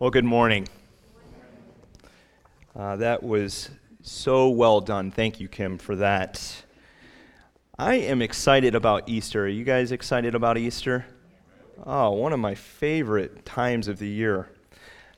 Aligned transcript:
Well, 0.00 0.10
good 0.10 0.24
morning. 0.24 0.68
Uh, 2.76 2.94
that 2.94 3.20
was 3.20 3.68
so 4.00 4.48
well 4.48 4.80
done. 4.80 5.10
Thank 5.10 5.40
you, 5.40 5.48
Kim, 5.48 5.76
for 5.76 5.96
that. 5.96 6.62
I 7.76 7.96
am 7.96 8.22
excited 8.22 8.76
about 8.76 9.08
Easter. 9.08 9.46
Are 9.46 9.48
you 9.48 9.64
guys 9.64 9.90
excited 9.90 10.36
about 10.36 10.56
Easter? 10.56 11.04
Oh, 11.84 12.12
one 12.12 12.32
of 12.32 12.38
my 12.38 12.54
favorite 12.54 13.44
times 13.44 13.88
of 13.88 13.98
the 13.98 14.06
year. 14.06 14.48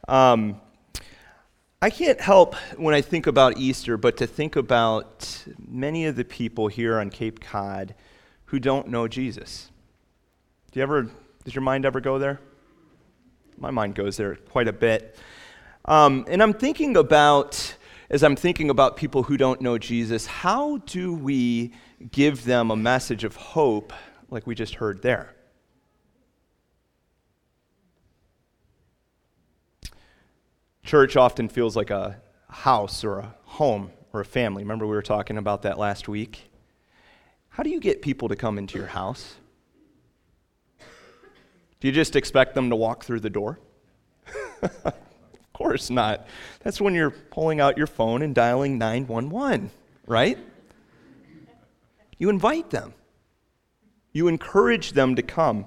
Um, 0.08 0.58
I 1.83 1.91
can't 1.91 2.19
help 2.19 2.55
when 2.79 2.95
I 2.95 3.03
think 3.03 3.27
about 3.27 3.59
Easter 3.59 3.99
but 3.99 4.17
to 4.17 4.27
think 4.27 4.57
about 4.57 5.45
many 5.59 6.07
of 6.07 6.17
the 6.17 6.25
people 6.25 6.69
here 6.69 6.99
on 6.99 7.11
Cape 7.11 7.41
Cod 7.41 7.95
who 8.47 8.59
don't 8.59 8.89
know 8.89 9.07
Jesus. 9.09 9.71
Do 10.73 10.81
you 10.81 10.83
ever, 10.85 11.11
does 11.45 11.55
your 11.55 11.61
mind 11.61 11.85
ever 11.85 12.01
go 12.01 12.19
there? 12.19 12.41
My 13.61 13.70
mind 13.70 13.95
goes 13.95 14.16
there 14.16 14.36
quite 14.36 14.68
a 14.68 14.72
bit. 14.72 15.16
Um, 15.84 16.24
and 16.29 16.42
I'm 16.42 16.52
thinking 16.52 16.96
about, 16.96 17.77
as 18.09 18.23
I'm 18.23 18.37
thinking 18.37 18.70
about 18.70 18.96
people 18.96 19.23
who 19.24 19.37
don't 19.37 19.60
know 19.60 19.78
Jesus, 19.78 20.27
how 20.27 20.78
do 20.78 21.12
we 21.12 21.73
give 22.10 22.45
them 22.45 22.70
a 22.70 22.77
message 22.77 23.24
of 23.24 23.37
hope 23.37 23.92
like 24.30 24.46
we 24.46 24.54
just 24.54 24.77
heard 24.77 25.02
there? 25.02 25.34
Church 30.82 31.16
often 31.16 31.48
feels 31.48 31.77
like 31.77 31.90
a 31.90 32.20
house 32.48 33.04
or 33.04 33.20
a 33.20 33.34
home 33.45 33.92
or 34.12 34.20
a 34.20 34.24
family. 34.24 34.62
Remember, 34.62 34.87
we 34.87 34.96
were 34.96 35.02
talking 35.02 35.37
about 35.37 35.62
that 35.62 35.79
last 35.79 36.09
week? 36.09 36.51
How 37.51 37.62
do 37.62 37.70
you 37.70 37.80
get 37.80 38.02
people 38.02 38.29
to 38.29 38.37
come 38.37 38.59
into 38.59 38.79
your 38.79 38.88
house? 38.88 39.37
Do 41.80 41.89
you 41.89 41.93
just 41.93 42.15
expect 42.15 42.55
them 42.55 42.70
to 42.70 42.77
walk 42.77 43.05
through 43.05 43.20
the 43.20 43.30
door? 43.30 43.59
of 44.62 44.95
course 45.52 45.91
not. 45.91 46.27
That's 46.62 46.80
when 46.80 46.95
you're 46.95 47.11
pulling 47.11 47.61
out 47.61 47.79
your 47.79 47.87
phone 47.87 48.23
and 48.23 48.34
dialing 48.34 48.79
911, 48.79 49.71
right? 50.07 50.38
You 52.19 52.29
invite 52.29 52.71
them, 52.71 52.93
you 54.13 54.29
encourage 54.29 54.93
them 54.93 55.16
to 55.16 55.23
come. 55.23 55.65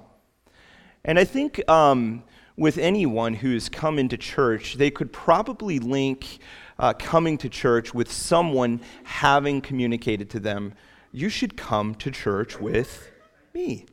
And 1.04 1.18
I 1.18 1.24
think 1.24 1.68
um, 1.68 2.22
with 2.56 2.78
anyone 2.78 3.34
who's 3.34 3.68
come 3.68 3.98
into 3.98 4.16
church, 4.16 4.74
they 4.74 4.90
could 4.90 5.12
probably 5.12 5.80
link 5.80 6.38
uh, 6.78 6.92
coming 6.94 7.38
to 7.38 7.48
church 7.48 7.92
with 7.92 8.10
someone 8.10 8.80
having 9.04 9.60
communicated 9.60 10.30
to 10.30 10.40
them, 10.40 10.74
you 11.12 11.28
should 11.28 11.56
come 11.56 11.94
to 11.96 12.10
church 12.10 12.60
with 12.60 13.10
me. 13.52 13.86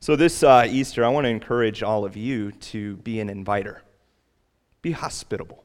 So, 0.00 0.14
this 0.14 0.44
uh, 0.44 0.64
Easter, 0.70 1.04
I 1.04 1.08
want 1.08 1.24
to 1.24 1.28
encourage 1.28 1.82
all 1.82 2.04
of 2.04 2.16
you 2.16 2.52
to 2.52 2.98
be 2.98 3.18
an 3.18 3.28
inviter, 3.28 3.82
be 4.80 4.92
hospitable, 4.92 5.64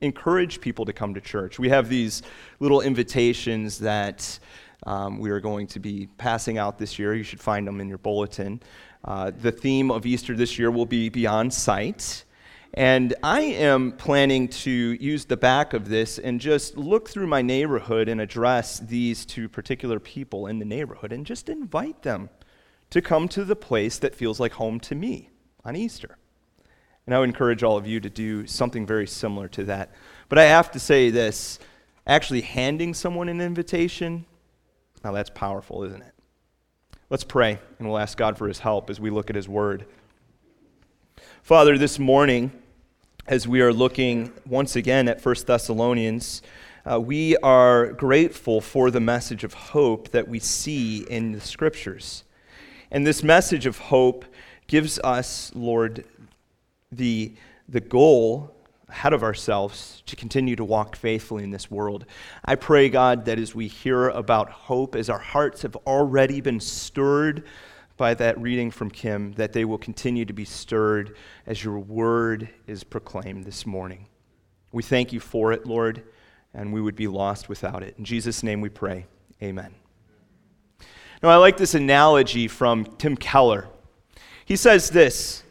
encourage 0.00 0.58
people 0.62 0.86
to 0.86 0.92
come 0.94 1.12
to 1.12 1.20
church. 1.20 1.58
We 1.58 1.68
have 1.68 1.90
these 1.90 2.22
little 2.60 2.80
invitations 2.80 3.78
that 3.80 4.38
um, 4.86 5.18
we 5.18 5.28
are 5.28 5.38
going 5.38 5.66
to 5.66 5.80
be 5.80 6.08
passing 6.16 6.56
out 6.56 6.78
this 6.78 6.98
year. 6.98 7.14
You 7.14 7.24
should 7.24 7.42
find 7.42 7.66
them 7.66 7.78
in 7.78 7.90
your 7.90 7.98
bulletin. 7.98 8.62
Uh, 9.04 9.32
the 9.38 9.52
theme 9.52 9.90
of 9.90 10.06
Easter 10.06 10.34
this 10.34 10.58
year 10.58 10.70
will 10.70 10.86
be 10.86 11.10
Beyond 11.10 11.52
Sight. 11.52 12.24
And 12.72 13.14
I 13.22 13.42
am 13.42 13.92
planning 13.92 14.48
to 14.48 14.70
use 14.70 15.26
the 15.26 15.36
back 15.36 15.74
of 15.74 15.90
this 15.90 16.18
and 16.18 16.40
just 16.40 16.78
look 16.78 17.10
through 17.10 17.26
my 17.26 17.42
neighborhood 17.42 18.08
and 18.08 18.18
address 18.18 18.78
these 18.78 19.26
two 19.26 19.46
particular 19.46 20.00
people 20.00 20.46
in 20.46 20.58
the 20.58 20.64
neighborhood 20.64 21.12
and 21.12 21.26
just 21.26 21.50
invite 21.50 22.00
them 22.00 22.30
to 22.92 23.00
come 23.00 23.26
to 23.26 23.42
the 23.42 23.56
place 23.56 23.98
that 23.98 24.14
feels 24.14 24.38
like 24.38 24.52
home 24.52 24.78
to 24.78 24.94
me 24.94 25.30
on 25.64 25.74
Easter. 25.74 26.18
And 27.06 27.14
I 27.14 27.18
would 27.18 27.30
encourage 27.30 27.62
all 27.62 27.78
of 27.78 27.86
you 27.86 28.00
to 28.00 28.10
do 28.10 28.46
something 28.46 28.84
very 28.84 29.06
similar 29.06 29.48
to 29.48 29.64
that. 29.64 29.92
But 30.28 30.38
I 30.38 30.44
have 30.44 30.70
to 30.72 30.78
say 30.78 31.08
this 31.08 31.58
actually 32.06 32.42
handing 32.42 32.92
someone 32.92 33.30
an 33.30 33.40
invitation, 33.40 34.26
now 35.02 35.12
that's 35.12 35.30
powerful, 35.30 35.84
isn't 35.84 36.02
it? 36.02 36.12
Let's 37.08 37.24
pray, 37.24 37.58
and 37.78 37.88
we'll 37.88 37.98
ask 37.98 38.18
God 38.18 38.36
for 38.36 38.46
his 38.46 38.58
help 38.58 38.90
as 38.90 39.00
we 39.00 39.08
look 39.08 39.30
at 39.30 39.36
his 39.36 39.48
word. 39.48 39.86
Father, 41.42 41.78
this 41.78 41.98
morning, 41.98 42.52
as 43.26 43.48
we 43.48 43.62
are 43.62 43.72
looking 43.72 44.32
once 44.46 44.76
again 44.76 45.08
at 45.08 45.24
1 45.24 45.34
Thessalonians, 45.46 46.42
uh, 46.84 47.00
we 47.00 47.38
are 47.38 47.92
grateful 47.92 48.60
for 48.60 48.90
the 48.90 49.00
message 49.00 49.44
of 49.44 49.54
hope 49.54 50.10
that 50.10 50.28
we 50.28 50.38
see 50.38 51.06
in 51.08 51.32
the 51.32 51.40
scriptures. 51.40 52.24
And 52.92 53.06
this 53.06 53.22
message 53.22 53.64
of 53.64 53.78
hope 53.78 54.26
gives 54.66 54.98
us, 54.98 55.50
Lord, 55.54 56.04
the, 56.92 57.32
the 57.66 57.80
goal 57.80 58.54
ahead 58.86 59.14
of 59.14 59.22
ourselves 59.22 60.02
to 60.04 60.14
continue 60.14 60.54
to 60.56 60.64
walk 60.64 60.94
faithfully 60.94 61.42
in 61.42 61.50
this 61.50 61.70
world. 61.70 62.04
I 62.44 62.54
pray, 62.54 62.90
God, 62.90 63.24
that 63.24 63.38
as 63.38 63.54
we 63.54 63.66
hear 63.66 64.10
about 64.10 64.50
hope, 64.50 64.94
as 64.94 65.08
our 65.08 65.18
hearts 65.18 65.62
have 65.62 65.74
already 65.86 66.42
been 66.42 66.60
stirred 66.60 67.44
by 67.96 68.12
that 68.12 68.38
reading 68.38 68.70
from 68.70 68.90
Kim, 68.90 69.32
that 69.32 69.54
they 69.54 69.64
will 69.64 69.78
continue 69.78 70.26
to 70.26 70.34
be 70.34 70.44
stirred 70.44 71.16
as 71.46 71.64
your 71.64 71.78
word 71.78 72.50
is 72.66 72.84
proclaimed 72.84 73.44
this 73.44 73.64
morning. 73.64 74.06
We 74.70 74.82
thank 74.82 75.14
you 75.14 75.20
for 75.20 75.52
it, 75.52 75.66
Lord, 75.66 76.02
and 76.52 76.74
we 76.74 76.82
would 76.82 76.96
be 76.96 77.08
lost 77.08 77.48
without 77.48 77.82
it. 77.82 77.94
In 77.96 78.04
Jesus' 78.04 78.42
name 78.42 78.60
we 78.60 78.68
pray. 78.68 79.06
Amen. 79.42 79.81
Now, 81.22 81.28
I 81.28 81.36
like 81.36 81.56
this 81.56 81.74
analogy 81.74 82.48
from 82.48 82.84
Tim 82.98 83.16
Keller. 83.16 83.68
He 84.44 84.56
says 84.56 84.90
this 84.90 85.44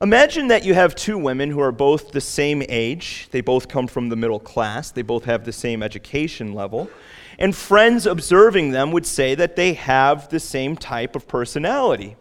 Imagine 0.00 0.48
that 0.48 0.64
you 0.64 0.74
have 0.74 0.96
two 0.96 1.16
women 1.16 1.50
who 1.50 1.60
are 1.60 1.70
both 1.70 2.10
the 2.10 2.20
same 2.20 2.62
age, 2.68 3.28
they 3.30 3.40
both 3.40 3.68
come 3.68 3.86
from 3.86 4.08
the 4.08 4.16
middle 4.16 4.40
class, 4.40 4.90
they 4.90 5.02
both 5.02 5.24
have 5.24 5.44
the 5.44 5.52
same 5.52 5.80
education 5.80 6.54
level, 6.54 6.90
and 7.38 7.54
friends 7.54 8.04
observing 8.04 8.72
them 8.72 8.90
would 8.90 9.06
say 9.06 9.36
that 9.36 9.54
they 9.54 9.74
have 9.74 10.28
the 10.28 10.40
same 10.40 10.76
type 10.76 11.14
of 11.14 11.28
personality. 11.28 12.16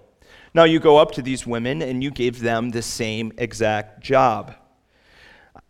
Now, 0.53 0.63
you 0.63 0.79
go 0.79 0.97
up 0.97 1.11
to 1.13 1.23
these 1.23 1.47
women 1.47 1.81
and 1.81 2.03
you 2.03 2.11
give 2.11 2.39
them 2.39 2.69
the 2.69 2.83
same 2.83 3.33
exact 3.37 4.01
job 4.01 4.55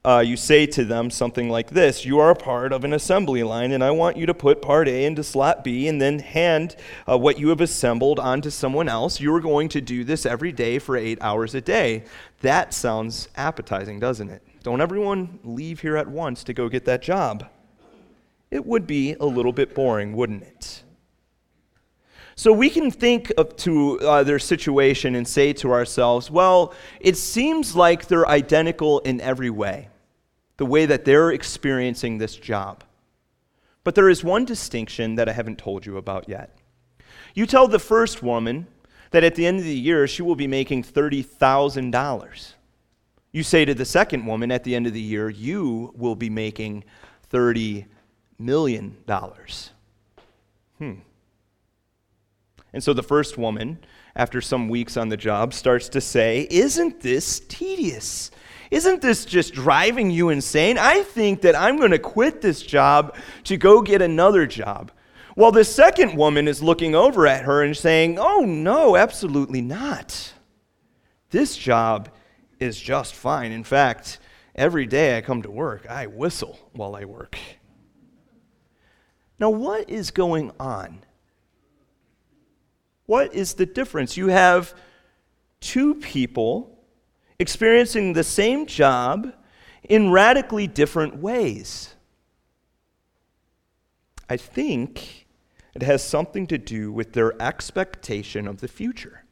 uh, 0.06 0.20
you 0.20 0.38
say 0.38 0.68
to 0.68 0.86
them 0.86 1.10
something 1.10 1.50
like 1.50 1.72
this 1.72 2.06
You 2.06 2.20
are 2.20 2.30
a 2.30 2.36
part 2.36 2.72
of 2.72 2.84
an 2.84 2.94
assembly 2.94 3.42
line, 3.44 3.72
and 3.72 3.84
I 3.84 3.92
want 3.92 4.18
you 4.18 4.28
to 4.28 4.34
put 4.34 4.62
part 4.62 4.88
A 4.88 5.06
into 5.06 5.24
slot 5.24 5.64
B 5.64 5.88
and 5.88 6.00
then 6.00 6.20
hand 6.20 6.76
uh, 7.10 7.18
what 7.18 7.40
you 7.40 7.50
have 7.50 7.60
assembled 7.60 8.20
onto 8.20 8.52
someone 8.52 8.88
else. 8.88 9.20
You 9.20 9.34
are 9.34 9.42
going 9.42 9.68
to 9.70 9.82
do 9.82 10.04
this 10.04 10.26
every 10.26 10.52
day 10.52 10.78
for 10.78 10.96
eight 10.96 11.18
hours 11.22 11.56
a 11.56 11.62
day. 11.62 12.04
That 12.42 12.74
sounds 12.74 13.30
appetizing, 13.36 14.00
doesn't 14.00 14.30
it? 14.30 14.44
Don't 14.62 14.80
everyone 14.80 15.40
leave 15.44 15.80
here 15.80 15.98
at 15.98 16.08
once 16.08 16.44
to 16.44 16.54
go 16.54 16.70
get 16.70 16.86
that 16.86 17.02
job. 17.02 17.50
It 18.52 18.66
would 18.66 18.86
be 18.86 19.14
a 19.14 19.26
little 19.26 19.54
bit 19.54 19.74
boring, 19.74 20.16
wouldn't 20.16 20.44
it? 20.44 20.84
So 22.36 22.52
we 22.52 22.70
can 22.70 22.92
think 22.92 23.32
of 23.38 23.56
to 23.58 24.00
uh, 24.02 24.24
their 24.24 24.40
situation 24.40 25.16
and 25.16 25.28
say 25.28 25.54
to 25.54 25.72
ourselves, 25.72 26.30
well, 26.30 26.74
it 27.00 27.16
seems 27.18 27.76
like 27.76 28.08
they're 28.08 28.28
identical 28.28 29.00
in 29.00 29.22
every 29.22 29.50
way 29.50 29.88
the 30.58 30.66
way 30.66 30.86
that 30.86 31.06
they're 31.06 31.32
experiencing 31.32 32.18
this 32.18 32.36
job. 32.36 32.84
But 33.84 33.96
there 33.96 34.10
is 34.10 34.24
one 34.24 34.46
distinction 34.46 35.16
that 35.16 35.30
I 35.30 35.34
haven't 35.34 35.60
told 35.60 35.86
you 35.86 35.98
about 35.98 36.28
yet. 36.28 36.58
You 37.34 37.46
tell 37.46 37.68
the 37.68 37.80
first 37.80 38.24
woman 38.24 38.68
that 39.12 39.24
at 39.24 39.36
the 39.36 39.46
end 39.46 39.60
of 39.60 39.66
the 39.66 39.78
year 39.78 40.08
she 40.08 40.22
will 40.22 40.36
be 40.36 40.48
making 40.48 40.84
$30,000. 40.84 42.54
You 43.32 43.44
say 43.44 43.66
to 43.66 43.74
the 43.74 43.86
second 43.86 44.26
woman 44.26 44.52
at 44.52 44.64
the 44.64 44.76
end 44.76 44.88
of 44.88 44.94
the 44.94 45.02
year, 45.02 45.30
you 45.30 45.94
will 45.96 46.16
be 46.16 46.30
making 46.30 46.86
$30 47.32 47.86
million. 48.40 48.98
Hmm. 50.78 50.94
And 52.74 52.84
so 52.84 52.94
the 52.94 53.04
first 53.04 53.38
woman, 53.38 53.80
after 54.16 54.42
some 54.42 54.68
weeks 54.70 54.98
on 54.98 55.10
the 55.10 55.18
job, 55.18 55.54
starts 55.54 55.90
to 55.90 56.02
say, 56.02 56.48
Isn't 56.50 57.02
this 57.02 57.42
tedious? 57.48 58.32
Isn't 58.76 59.02
this 59.02 59.24
just 59.24 59.54
driving 59.54 60.12
you 60.12 60.28
insane? 60.28 60.78
I 60.78 61.04
think 61.04 61.44
that 61.44 61.56
I'm 61.56 61.78
going 61.78 61.92
to 61.92 61.98
quit 61.98 62.42
this 62.42 62.62
job 62.62 63.16
to 63.46 63.56
go 63.56 63.82
get 63.82 64.02
another 64.02 64.46
job. 64.46 64.92
While 65.36 65.54
the 65.54 65.64
second 65.64 66.18
woman 66.18 66.50
is 66.50 66.62
looking 66.62 66.94
over 66.94 67.26
at 67.26 67.46
her 67.46 67.64
and 67.64 67.76
saying, 67.76 68.20
Oh, 68.20 68.42
no, 68.42 68.98
absolutely 68.98 69.62
not. 69.62 70.34
This 71.30 71.56
job 71.56 72.10
is 72.60 72.78
just 72.78 73.16
fine. 73.16 73.54
In 73.54 73.64
fact, 73.64 74.20
every 74.56 74.86
day 74.86 75.18
I 75.18 75.22
come 75.22 75.42
to 75.44 75.52
work, 75.52 75.88
I 75.90 76.08
whistle 76.08 76.60
while 76.74 76.98
I 76.98 77.06
work. 77.06 77.40
Now, 79.40 79.52
what 79.52 79.90
is 79.90 80.12
going 80.12 80.52
on? 80.60 81.00
What 83.06 83.34
is 83.34 83.54
the 83.54 83.66
difference? 83.66 84.18
You 84.18 84.28
have 84.28 84.74
two 85.62 85.96
people 85.96 86.75
experiencing 87.40 88.14
the 88.14 88.24
same 88.24 88.66
job 88.66 89.34
in 89.84 90.12
radically 90.12 90.68
different 90.68 91.18
ways. 91.18 91.96
I 94.30 94.38
think 94.38 95.28
it 95.74 95.84
has 95.84 96.04
something 96.04 96.48
to 96.48 96.58
do 96.58 96.92
with 96.92 97.14
their 97.14 97.40
expectation 97.42 98.48
of 98.48 98.62
the 98.62 98.68
future. 98.68 99.24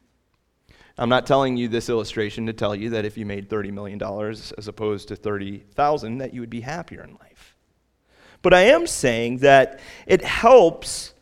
I'm 0.98 1.10
not 1.10 1.26
telling 1.26 1.58
you 1.58 1.68
this 1.68 1.90
illustration 1.90 2.46
to 2.46 2.54
tell 2.54 2.76
you 2.76 2.92
that 2.92 3.06
if 3.06 3.18
you 3.18 3.26
made 3.26 3.50
$30 3.50 3.74
million 3.74 4.02
as 4.04 4.68
opposed 4.68 5.08
to 5.08 5.16
30,000 5.16 6.18
that 6.20 6.34
you 6.34 6.42
would 6.42 6.52
be 6.52 6.62
happier 6.62 7.04
in 7.04 7.18
life. 7.20 7.56
But 8.44 8.54
I 8.54 8.62
am 8.62 8.86
saying 8.86 9.38
that 9.40 9.80
it 10.06 10.24
helps 10.24 11.13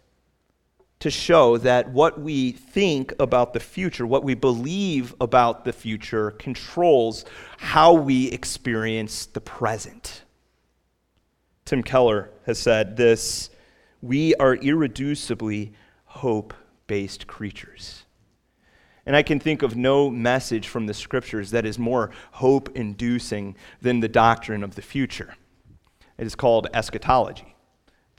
to 1.01 1.09
show 1.09 1.57
that 1.57 1.89
what 1.89 2.21
we 2.21 2.51
think 2.51 3.13
about 3.19 3.53
the 3.53 3.59
future, 3.59 4.07
what 4.07 4.23
we 4.23 4.35
believe 4.35 5.13
about 5.19 5.65
the 5.65 5.73
future 5.73 6.31
controls 6.31 7.25
how 7.57 7.93
we 7.93 8.27
experience 8.29 9.25
the 9.25 9.41
present. 9.41 10.21
Tim 11.65 11.83
Keller 11.83 12.29
has 12.45 12.59
said 12.59 12.97
this, 12.97 13.49
we 14.01 14.35
are 14.35 14.55
irreducibly 14.55 15.73
hope-based 16.05 17.27
creatures. 17.27 18.03
And 19.05 19.15
I 19.15 19.23
can 19.23 19.39
think 19.39 19.63
of 19.63 19.75
no 19.75 20.09
message 20.09 20.67
from 20.67 20.85
the 20.85 20.93
scriptures 20.93 21.49
that 21.49 21.65
is 21.65 21.79
more 21.79 22.11
hope 22.33 22.75
inducing 22.75 23.55
than 23.81 23.99
the 23.99 24.07
doctrine 24.07 24.63
of 24.63 24.75
the 24.75 24.83
future. 24.83 25.33
It 26.19 26.27
is 26.27 26.35
called 26.35 26.67
eschatology, 26.73 27.50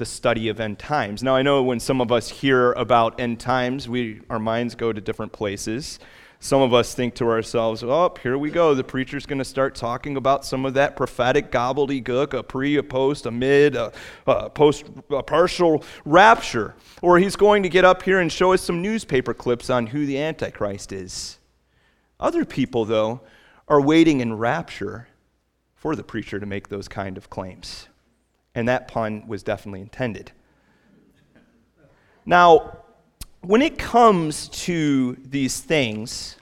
the 0.02 0.06
study 0.06 0.48
of 0.48 0.58
end 0.58 0.80
times. 0.80 1.22
Now, 1.22 1.36
I 1.36 1.42
know 1.42 1.62
when 1.62 1.78
some 1.78 2.00
of 2.00 2.10
us 2.10 2.28
hear 2.28 2.72
about 2.72 3.20
end 3.20 3.38
times, 3.38 3.88
we, 3.88 4.20
our 4.28 4.40
minds 4.40 4.74
go 4.74 4.92
to 4.92 5.00
different 5.00 5.30
places. 5.30 6.00
Some 6.40 6.60
of 6.60 6.74
us 6.74 6.92
think 6.92 7.14
to 7.14 7.28
ourselves, 7.28 7.84
oh, 7.84 8.12
here 8.20 8.36
we 8.36 8.50
go. 8.50 8.74
The 8.74 8.82
preacher's 8.82 9.26
going 9.26 9.38
to 9.38 9.44
start 9.44 9.76
talking 9.76 10.16
about 10.16 10.44
some 10.44 10.66
of 10.66 10.74
that 10.74 10.96
prophetic 10.96 11.52
gobbledygook, 11.52 12.36
a 12.36 12.42
pre, 12.42 12.78
a 12.78 12.82
post, 12.82 13.26
a 13.26 13.30
mid, 13.30 13.76
a, 13.76 13.92
a 14.26 14.50
post, 14.50 14.86
a 15.08 15.22
partial 15.22 15.84
rapture. 16.04 16.74
Or 17.00 17.20
he's 17.20 17.36
going 17.36 17.62
to 17.62 17.68
get 17.68 17.84
up 17.84 18.02
here 18.02 18.18
and 18.18 18.32
show 18.32 18.54
us 18.54 18.60
some 18.60 18.82
newspaper 18.82 19.32
clips 19.32 19.70
on 19.70 19.86
who 19.86 20.04
the 20.04 20.18
Antichrist 20.18 20.90
is. 20.90 21.38
Other 22.18 22.44
people, 22.44 22.84
though, 22.84 23.20
are 23.68 23.80
waiting 23.80 24.18
in 24.18 24.36
rapture 24.36 25.06
for 25.76 25.94
the 25.94 26.02
preacher 26.02 26.40
to 26.40 26.46
make 26.46 26.70
those 26.70 26.88
kind 26.88 27.16
of 27.16 27.30
claims. 27.30 27.86
And 28.54 28.68
that 28.68 28.88
pun 28.88 29.26
was 29.26 29.42
definitely 29.42 29.80
intended. 29.80 30.32
Now, 32.24 32.78
when 33.40 33.62
it 33.62 33.78
comes 33.78 34.48
to 34.48 35.16
these 35.24 35.60
things, 35.60 36.36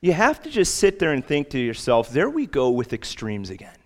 you 0.00 0.12
have 0.12 0.42
to 0.42 0.50
just 0.50 0.76
sit 0.76 0.98
there 0.98 1.12
and 1.12 1.24
think 1.24 1.50
to 1.50 1.58
yourself, 1.58 2.10
there 2.10 2.30
we 2.30 2.46
go 2.46 2.70
with 2.70 2.92
extremes 2.92 3.50
again. 3.50 3.76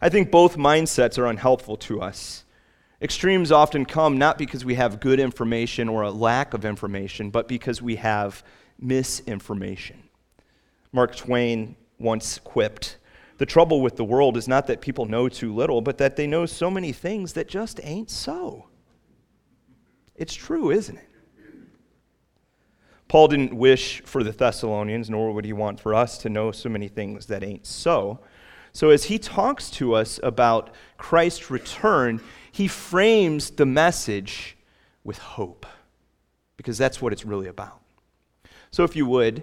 I 0.00 0.08
think 0.08 0.32
both 0.32 0.56
mindsets 0.56 1.18
are 1.18 1.26
unhelpful 1.26 1.76
to 1.78 2.00
us. 2.00 2.44
Extremes 3.00 3.52
often 3.52 3.84
come 3.84 4.18
not 4.18 4.38
because 4.38 4.64
we 4.64 4.74
have 4.74 4.98
good 4.98 5.20
information 5.20 5.88
or 5.88 6.02
a 6.02 6.10
lack 6.10 6.54
of 6.54 6.64
information, 6.64 7.30
but 7.30 7.46
because 7.46 7.80
we 7.80 7.96
have 7.96 8.42
misinformation. 8.80 10.02
Mark 10.92 11.14
Twain 11.14 11.76
once 11.98 12.38
quipped 12.40 12.96
The 13.42 13.46
trouble 13.46 13.80
with 13.80 13.96
the 13.96 14.04
world 14.04 14.36
is 14.36 14.46
not 14.46 14.68
that 14.68 14.80
people 14.80 15.06
know 15.06 15.28
too 15.28 15.52
little, 15.52 15.80
but 15.80 15.98
that 15.98 16.14
they 16.14 16.28
know 16.28 16.46
so 16.46 16.70
many 16.70 16.92
things 16.92 17.32
that 17.32 17.48
just 17.48 17.80
ain't 17.82 18.08
so. 18.08 18.68
It's 20.14 20.32
true, 20.32 20.70
isn't 20.70 20.96
it? 20.96 21.08
Paul 23.08 23.26
didn't 23.26 23.52
wish 23.52 24.00
for 24.02 24.22
the 24.22 24.30
Thessalonians, 24.30 25.10
nor 25.10 25.32
would 25.32 25.44
he 25.44 25.52
want 25.52 25.80
for 25.80 25.92
us 25.92 26.18
to 26.18 26.28
know 26.28 26.52
so 26.52 26.68
many 26.68 26.86
things 26.86 27.26
that 27.26 27.42
ain't 27.42 27.66
so. 27.66 28.20
So, 28.72 28.90
as 28.90 29.02
he 29.02 29.18
talks 29.18 29.70
to 29.70 29.92
us 29.96 30.20
about 30.22 30.70
Christ's 30.96 31.50
return, 31.50 32.20
he 32.52 32.68
frames 32.68 33.50
the 33.50 33.66
message 33.66 34.56
with 35.02 35.18
hope, 35.18 35.66
because 36.56 36.78
that's 36.78 37.02
what 37.02 37.12
it's 37.12 37.24
really 37.24 37.48
about. 37.48 37.80
So, 38.70 38.84
if 38.84 38.94
you 38.94 39.04
would, 39.06 39.42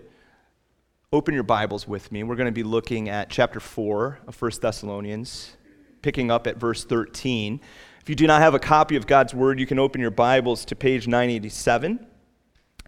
open 1.11 1.33
your 1.33 1.41
Bibles 1.41 1.87
with 1.87 2.11
me. 2.11 2.21
We're 2.21 2.35
going 2.35 2.45
to 2.45 2.51
be 2.51 2.61
looking 2.61 3.09
at 3.09 3.31
chapter 3.31 3.59
4 3.59 4.19
of 4.27 4.39
1 4.39 4.51
Thessalonians, 4.61 5.57
picking 6.03 6.29
up 6.29 6.45
at 6.45 6.57
verse 6.57 6.83
13. 6.83 7.59
If 7.99 8.09
you 8.09 8.13
do 8.13 8.27
not 8.27 8.41
have 8.41 8.53
a 8.53 8.59
copy 8.59 8.95
of 8.95 9.07
God's 9.07 9.33
Word, 9.33 9.59
you 9.59 9.65
can 9.65 9.79
open 9.79 10.01
your 10.01 10.11
Bibles 10.11 10.65
to 10.65 10.75
page 10.75 11.07
987. 11.07 12.05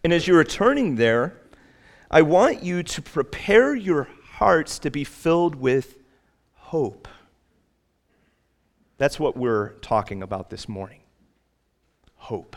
And 0.03 0.13
as 0.13 0.27
you're 0.27 0.43
turning 0.43 0.97
there, 0.97 1.41
I 2.11 2.21
want 2.21 2.61
you 2.61 2.83
to 2.83 3.01
prepare 3.01 3.73
your 3.73 4.07
hearts 4.33 4.77
to 4.79 4.91
be 4.91 5.03
filled 5.03 5.55
with 5.55 5.97
hope. 6.53 7.07
That's 8.99 9.19
what 9.19 9.35
we're 9.35 9.69
talking 9.79 10.21
about 10.21 10.51
this 10.51 10.69
morning 10.69 10.99
hope. 12.17 12.55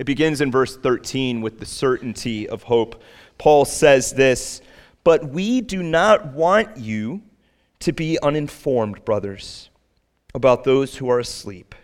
It 0.00 0.06
begins 0.06 0.40
in 0.40 0.50
verse 0.50 0.78
13 0.78 1.42
with 1.42 1.60
the 1.60 1.66
certainty 1.66 2.48
of 2.48 2.62
hope. 2.62 3.02
Paul 3.36 3.66
says 3.66 4.12
this, 4.12 4.62
but 5.04 5.28
we 5.28 5.60
do 5.60 5.82
not 5.82 6.32
want 6.32 6.78
you 6.78 7.20
to 7.80 7.92
be 7.92 8.18
uninformed, 8.22 9.04
brothers 9.04 9.68
about 10.32 10.64
those 10.64 10.96
who 10.96 11.10
are 11.10 11.18
asleep, 11.18 11.74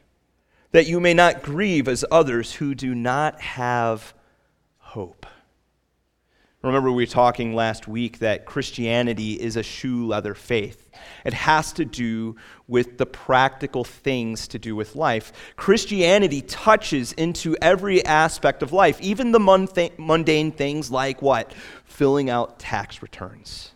that 0.70 0.86
you 0.86 0.98
may 0.98 1.12
not 1.12 1.42
grieve 1.42 1.88
as 1.88 2.06
others 2.10 2.54
who 2.54 2.74
do 2.74 2.94
not 2.94 3.38
have 3.42 4.14
hope. 4.78 5.26
Remember, 6.66 6.90
we 6.90 7.04
were 7.04 7.10
talking 7.10 7.54
last 7.54 7.86
week 7.86 8.18
that 8.18 8.44
Christianity 8.44 9.34
is 9.34 9.56
a 9.56 9.62
shoe 9.62 10.06
leather 10.06 10.34
faith. 10.34 10.90
It 11.24 11.32
has 11.32 11.72
to 11.74 11.84
do 11.84 12.34
with 12.66 12.98
the 12.98 13.06
practical 13.06 13.84
things 13.84 14.48
to 14.48 14.58
do 14.58 14.74
with 14.74 14.96
life. 14.96 15.32
Christianity 15.54 16.42
touches 16.42 17.12
into 17.12 17.56
every 17.62 18.04
aspect 18.04 18.64
of 18.64 18.72
life, 18.72 19.00
even 19.00 19.30
the 19.30 19.38
mundane 19.38 20.50
things 20.52 20.90
like 20.90 21.22
what? 21.22 21.54
Filling 21.84 22.30
out 22.30 22.58
tax 22.58 23.02
returns 23.02 23.72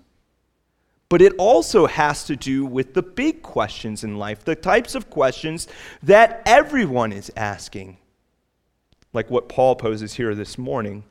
but 1.09 1.21
it 1.21 1.33
also 1.39 1.89
has 1.89 2.23
to 2.23 2.37
do 2.37 2.65
with 2.65 2.95
the 2.95 3.03
big 3.03 3.43
questions 3.43 4.05
in 4.05 4.17
life, 4.17 4.45
the 4.45 4.55
types 4.55 4.95
of 4.95 5.11
questions 5.11 5.67
that 6.05 6.41
everyone 6.47 7.13
is 7.13 7.33
asking. 7.37 7.99
Like 9.13 9.29
what 9.29 9.49
Paul 9.49 9.75
poses 9.75 10.15
here 10.15 10.37
this 10.37 10.57
morning 10.57 11.03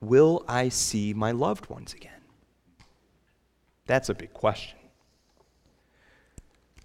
Will 0.00 0.44
I 0.46 0.68
see 0.68 1.12
my 1.12 1.32
loved 1.32 1.68
ones 1.68 1.92
again? 1.94 2.12
That's 3.86 4.08
a 4.08 4.14
big 4.14 4.32
question. 4.32 4.78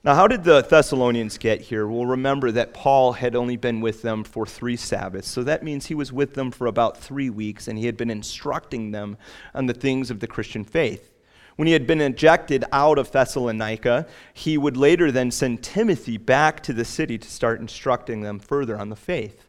Now, 0.06 0.16
how 0.16 0.28
did 0.28 0.44
the 0.44 0.62
Thessalonians 0.62 1.38
get 1.38 1.62
here? 1.62 1.88
Well, 1.88 2.06
remember 2.06 2.52
that 2.52 2.74
Paul 2.74 3.14
had 3.14 3.38
only 3.38 3.56
been 3.56 3.80
with 3.80 4.02
them 4.02 4.26
for 4.26 4.46
three 4.46 4.76
Sabbaths, 4.76 5.30
so 5.30 5.44
that 5.44 5.64
means 5.64 5.86
he 5.86 5.96
was 5.96 6.12
with 6.12 6.34
them 6.34 6.52
for 6.52 6.68
about 6.68 6.98
three 6.98 7.30
weeks, 7.30 7.70
and 7.70 7.80
he 7.80 7.86
had 7.86 7.96
been 7.96 8.10
instructing 8.10 8.92
them 8.92 9.18
on 9.54 9.68
the 9.68 9.74
things 9.74 10.12
of 10.12 10.20
the 10.20 10.28
Christian 10.28 10.66
faith. 10.66 11.14
When 11.56 11.68
he 11.68 11.74
had 11.74 11.88
been 11.88 12.02
ejected 12.02 12.66
out 12.74 12.98
of 12.98 13.12
Thessalonica, 13.12 14.06
he 14.34 14.58
would 14.58 14.76
later 14.76 15.10
then 15.10 15.32
send 15.32 15.64
Timothy 15.64 16.18
back 16.18 16.62
to 16.64 16.74
the 16.74 16.84
city 16.84 17.18
to 17.18 17.30
start 17.30 17.62
instructing 17.62 18.22
them 18.22 18.40
further 18.40 18.78
on 18.78 18.90
the 18.90 18.98
faith. 18.98 19.48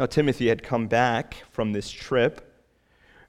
Now, 0.00 0.06
Timothy 0.06 0.48
had 0.48 0.64
come 0.64 0.88
back 0.88 1.44
from 1.52 1.72
this 1.72 1.90
trip, 1.90 2.49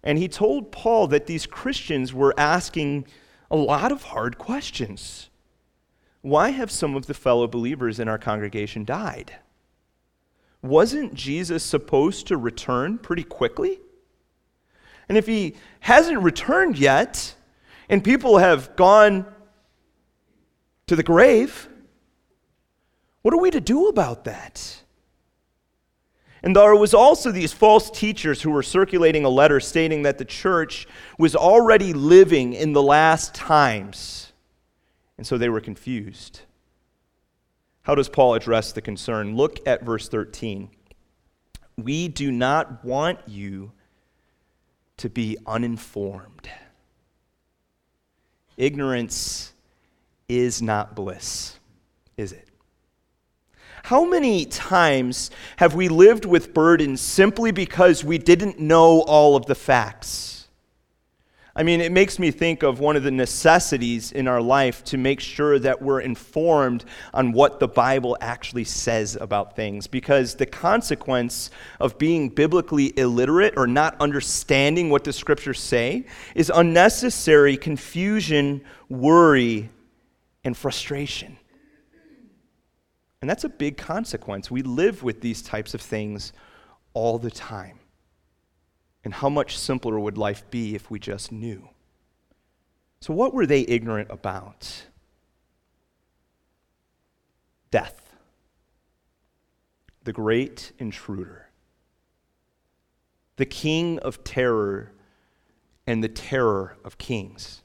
and 0.03 0.17
he 0.17 0.27
told 0.27 0.71
Paul 0.71 1.07
that 1.07 1.27
these 1.27 1.45
Christians 1.45 2.13
were 2.13 2.33
asking 2.37 3.05
a 3.49 3.55
lot 3.55 3.91
of 3.91 4.03
hard 4.03 4.37
questions. 4.37 5.29
Why 6.21 6.49
have 6.49 6.71
some 6.71 6.95
of 6.95 7.07
the 7.07 7.13
fellow 7.13 7.47
believers 7.47 7.99
in 7.99 8.07
our 8.07 8.17
congregation 8.17 8.85
died? 8.85 9.35
Wasn't 10.61 11.13
Jesus 11.13 11.63
supposed 11.63 12.27
to 12.27 12.37
return 12.37 12.97
pretty 12.97 13.23
quickly? 13.23 13.79
And 15.09 15.17
if 15.17 15.25
he 15.25 15.55
hasn't 15.81 16.21
returned 16.21 16.77
yet, 16.77 17.35
and 17.89 18.03
people 18.03 18.37
have 18.37 18.75
gone 18.75 19.25
to 20.87 20.95
the 20.97 21.03
grave. 21.03 21.69
What 23.21 23.33
are 23.33 23.39
we 23.39 23.51
to 23.51 23.61
do 23.61 23.87
about 23.87 24.25
that? 24.25 24.80
And 26.43 26.55
there 26.55 26.75
was 26.75 26.93
also 26.93 27.31
these 27.31 27.53
false 27.53 27.91
teachers 27.91 28.41
who 28.41 28.49
were 28.49 28.63
circulating 28.63 29.25
a 29.25 29.29
letter 29.29 29.59
stating 29.59 30.01
that 30.03 30.17
the 30.17 30.25
church 30.25 30.87
was 31.17 31.35
already 31.35 31.93
living 31.93 32.53
in 32.53 32.73
the 32.73 32.81
last 32.81 33.35
times. 33.35 34.33
And 35.17 35.27
so 35.27 35.37
they 35.37 35.49
were 35.49 35.61
confused. 35.61 36.41
How 37.83 37.93
does 37.93 38.09
Paul 38.09 38.33
address 38.33 38.71
the 38.71 38.81
concern? 38.81 39.35
Look 39.35 39.65
at 39.67 39.83
verse 39.83 40.07
13. 40.07 40.69
We 41.77 42.07
do 42.07 42.31
not 42.31 42.83
want 42.83 43.19
you 43.27 43.71
to 44.97 45.09
be 45.09 45.37
uninformed. 45.45 46.49
Ignorance 48.57 49.53
is 50.27 50.61
not 50.61 50.95
bliss, 50.95 51.57
is 52.17 52.31
it? 52.31 52.50
How 53.83 54.05
many 54.05 54.45
times 54.45 55.31
have 55.57 55.73
we 55.75 55.87
lived 55.87 56.25
with 56.25 56.53
burdens 56.53 57.01
simply 57.01 57.51
because 57.51 58.03
we 58.03 58.17
didn't 58.17 58.59
know 58.59 59.01
all 59.01 59.35
of 59.35 59.45
the 59.45 59.55
facts? 59.55 60.31
I 61.53 61.63
mean, 61.63 61.81
it 61.81 61.91
makes 61.91 62.17
me 62.17 62.31
think 62.31 62.63
of 62.63 62.79
one 62.79 62.95
of 62.95 63.03
the 63.03 63.11
necessities 63.11 64.13
in 64.13 64.29
our 64.29 64.41
life 64.41 64.85
to 64.85 64.97
make 64.97 65.19
sure 65.19 65.59
that 65.59 65.81
we're 65.81 65.99
informed 65.99 66.85
on 67.13 67.33
what 67.33 67.59
the 67.59 67.67
Bible 67.67 68.17
actually 68.21 68.63
says 68.63 69.17
about 69.19 69.55
things. 69.55 69.85
Because 69.85 70.35
the 70.35 70.45
consequence 70.45 71.51
of 71.79 71.97
being 71.97 72.29
biblically 72.29 72.97
illiterate 72.97 73.55
or 73.57 73.67
not 73.67 73.99
understanding 73.99 74.89
what 74.89 75.03
the 75.03 75.11
scriptures 75.11 75.59
say 75.59 76.05
is 76.35 76.49
unnecessary 76.55 77.57
confusion, 77.57 78.61
worry, 78.87 79.69
and 80.45 80.55
frustration. 80.55 81.37
And 83.21 83.29
that's 83.29 83.43
a 83.43 83.49
big 83.49 83.77
consequence. 83.77 84.49
We 84.49 84.63
live 84.63 85.03
with 85.03 85.21
these 85.21 85.41
types 85.41 85.73
of 85.73 85.81
things 85.81 86.33
all 86.93 87.19
the 87.19 87.31
time. 87.31 87.79
And 89.03 89.13
how 89.13 89.29
much 89.29 89.57
simpler 89.57 89.99
would 89.99 90.17
life 90.17 90.49
be 90.49 90.75
if 90.75 90.89
we 90.89 90.99
just 90.99 91.31
knew? 91.31 91.69
So, 92.99 93.13
what 93.13 93.33
were 93.33 93.45
they 93.45 93.61
ignorant 93.61 94.09
about? 94.11 94.83
Death, 97.71 98.15
the 100.03 100.13
great 100.13 100.71
intruder, 100.77 101.47
the 103.37 103.45
king 103.45 103.97
of 103.99 104.23
terror, 104.23 104.91
and 105.87 106.03
the 106.03 106.09
terror 106.09 106.77
of 106.83 106.97
kings. 106.97 107.61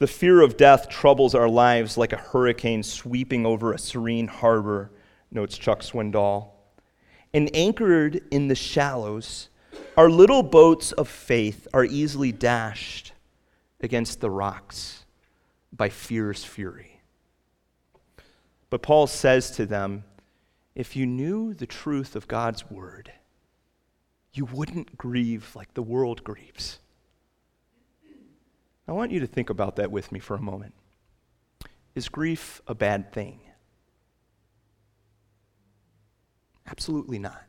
The 0.00 0.08
fear 0.08 0.40
of 0.40 0.56
death 0.56 0.88
troubles 0.88 1.34
our 1.34 1.48
lives 1.48 1.96
like 1.96 2.12
a 2.12 2.16
hurricane 2.16 2.82
sweeping 2.82 3.46
over 3.46 3.72
a 3.72 3.78
serene 3.78 4.26
harbor, 4.26 4.90
notes 5.30 5.56
Chuck 5.56 5.82
Swindoll 5.82 6.48
and 7.32 7.54
anchored 7.54 8.22
in 8.30 8.48
the 8.48 8.54
shallows, 8.54 9.48
our 9.96 10.10
little 10.10 10.42
boats 10.42 10.92
of 10.92 11.08
faith 11.08 11.68
are 11.72 11.84
easily 11.84 12.32
dashed 12.32 13.12
against 13.80 14.20
the 14.20 14.30
rocks 14.30 15.04
by 15.72 15.88
fear's 15.88 16.44
fury. 16.44 17.00
But 18.68 18.82
Paul 18.82 19.06
says 19.06 19.50
to 19.52 19.66
them, 19.66 20.04
if 20.74 20.96
you 20.96 21.06
knew 21.06 21.54
the 21.54 21.66
truth 21.66 22.16
of 22.16 22.28
God's 22.28 22.70
word, 22.70 23.12
you 24.32 24.44
wouldn't 24.44 24.96
grieve 24.96 25.54
like 25.54 25.74
the 25.74 25.82
world 25.82 26.24
grieves. 26.24 26.78
I 28.90 28.92
want 28.92 29.12
you 29.12 29.20
to 29.20 29.26
think 29.28 29.50
about 29.50 29.76
that 29.76 29.92
with 29.92 30.10
me 30.10 30.18
for 30.18 30.34
a 30.34 30.40
moment. 30.40 30.74
Is 31.94 32.08
grief 32.08 32.60
a 32.66 32.74
bad 32.74 33.12
thing? 33.12 33.38
Absolutely 36.68 37.20
not. 37.20 37.40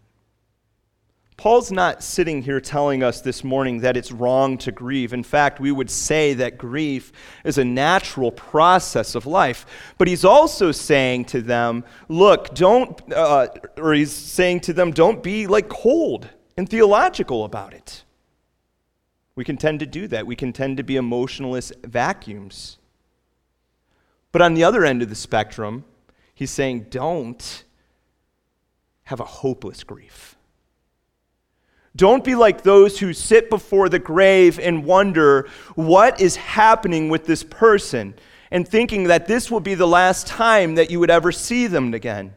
Paul's 1.37 1.71
not 1.71 2.03
sitting 2.03 2.43
here 2.43 2.61
telling 2.61 3.01
us 3.01 3.21
this 3.21 3.43
morning 3.43 3.79
that 3.79 3.97
it's 3.97 4.11
wrong 4.11 4.59
to 4.59 4.71
grieve. 4.71 5.13
In 5.13 5.23
fact, 5.23 5.59
we 5.59 5.71
would 5.71 5.89
say 5.89 6.35
that 6.35 6.59
grief 6.59 7.11
is 7.43 7.57
a 7.57 7.65
natural 7.65 8.31
process 8.31 9.15
of 9.15 9.25
life. 9.25 9.65
But 9.97 10.07
he's 10.07 10.23
also 10.23 10.71
saying 10.71 11.25
to 11.25 11.41
them, 11.41 11.83
look, 12.07 12.53
don't, 12.53 13.01
uh, 13.11 13.47
or 13.77 13.95
he's 13.95 14.11
saying 14.11 14.59
to 14.61 14.73
them, 14.73 14.91
don't 14.91 15.23
be 15.23 15.47
like 15.47 15.69
cold 15.69 16.29
and 16.55 16.69
theological 16.69 17.45
about 17.45 17.73
it. 17.73 18.03
We 19.35 19.45
can 19.45 19.57
tend 19.57 19.79
to 19.79 19.85
do 19.85 20.07
that. 20.07 20.27
We 20.27 20.35
can 20.35 20.53
tend 20.53 20.77
to 20.77 20.83
be 20.83 20.95
emotionless 20.97 21.71
vacuums. 21.83 22.77
But 24.31 24.41
on 24.41 24.53
the 24.53 24.63
other 24.63 24.85
end 24.85 25.01
of 25.01 25.09
the 25.09 25.15
spectrum, 25.15 25.85
he's 26.33 26.51
saying, 26.51 26.87
don't 26.89 27.63
have 29.03 29.19
a 29.19 29.25
hopeless 29.25 29.83
grief. 29.83 30.35
Don't 31.95 32.23
be 32.23 32.35
like 32.35 32.63
those 32.63 32.99
who 32.99 33.13
sit 33.13 33.49
before 33.49 33.89
the 33.89 33.99
grave 33.99 34.57
and 34.59 34.85
wonder 34.85 35.49
what 35.75 36.21
is 36.21 36.37
happening 36.37 37.09
with 37.09 37.25
this 37.25 37.43
person 37.43 38.13
and 38.49 38.67
thinking 38.67 39.05
that 39.05 39.27
this 39.27 39.51
will 39.51 39.59
be 39.59 39.75
the 39.75 39.87
last 39.87 40.27
time 40.27 40.75
that 40.75 40.89
you 40.89 40.99
would 40.99 41.09
ever 41.09 41.31
see 41.31 41.67
them 41.67 41.93
again. 41.93 42.33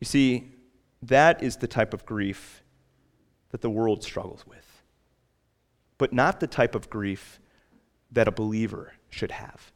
You 0.00 0.04
see, 0.04 0.52
that 1.02 1.42
is 1.42 1.56
the 1.56 1.66
type 1.66 1.92
of 1.94 2.06
grief 2.06 2.62
that 3.50 3.60
the 3.60 3.70
world 3.70 4.02
struggles 4.04 4.46
with, 4.46 4.53
but 5.98 6.12
not 6.12 6.40
the 6.40 6.46
type 6.46 6.74
of 6.74 6.90
grief 6.90 7.40
that 8.12 8.28
a 8.28 8.32
believer 8.32 8.92
should 9.10 9.30
have. 9.30 9.72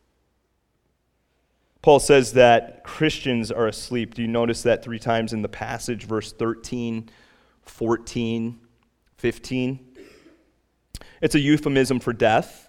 Paul 1.80 2.00
says 2.00 2.32
that 2.32 2.82
Christians 2.84 3.52
are 3.52 3.66
asleep. 3.66 4.14
Do 4.14 4.22
you 4.22 4.28
notice 4.28 4.62
that 4.62 4.82
three 4.82 4.98
times 4.98 5.32
in 5.32 5.42
the 5.42 5.48
passage, 5.48 6.04
verse 6.04 6.32
13, 6.32 7.08
14, 7.62 8.58
15? 9.16 9.96
It's 11.20 11.34
a 11.34 11.40
euphemism 11.40 12.00
for 12.00 12.12
death. 12.12 12.68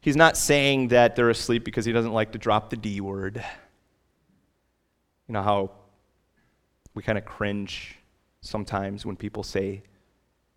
He's 0.00 0.16
not 0.16 0.36
saying 0.36 0.88
that 0.88 1.16
they're 1.16 1.30
asleep 1.30 1.64
because 1.64 1.84
he 1.84 1.92
doesn't 1.92 2.12
like 2.12 2.32
to 2.32 2.38
drop 2.38 2.70
the 2.70 2.76
D 2.76 3.00
word. 3.00 3.44
You 5.26 5.34
know 5.34 5.42
how 5.42 5.72
we 6.94 7.02
kind 7.02 7.18
of 7.18 7.24
cringe 7.24 7.98
sometimes 8.40 9.04
when 9.04 9.16
people 9.16 9.42
say 9.42 9.82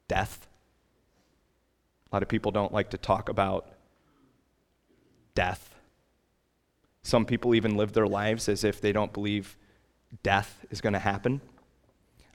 death? 0.07 0.47
A 2.11 2.15
lot 2.15 2.23
of 2.23 2.29
people 2.29 2.51
don't 2.51 2.73
like 2.73 2.89
to 2.89 2.97
talk 2.97 3.29
about 3.29 3.69
death. 5.33 5.75
Some 7.03 7.25
people 7.25 7.55
even 7.55 7.77
live 7.77 7.93
their 7.93 8.07
lives 8.07 8.49
as 8.49 8.63
if 8.63 8.81
they 8.81 8.91
don't 8.91 9.13
believe 9.13 9.57
death 10.23 10.65
is 10.69 10.81
going 10.81 10.93
to 10.93 10.99
happen. 10.99 11.41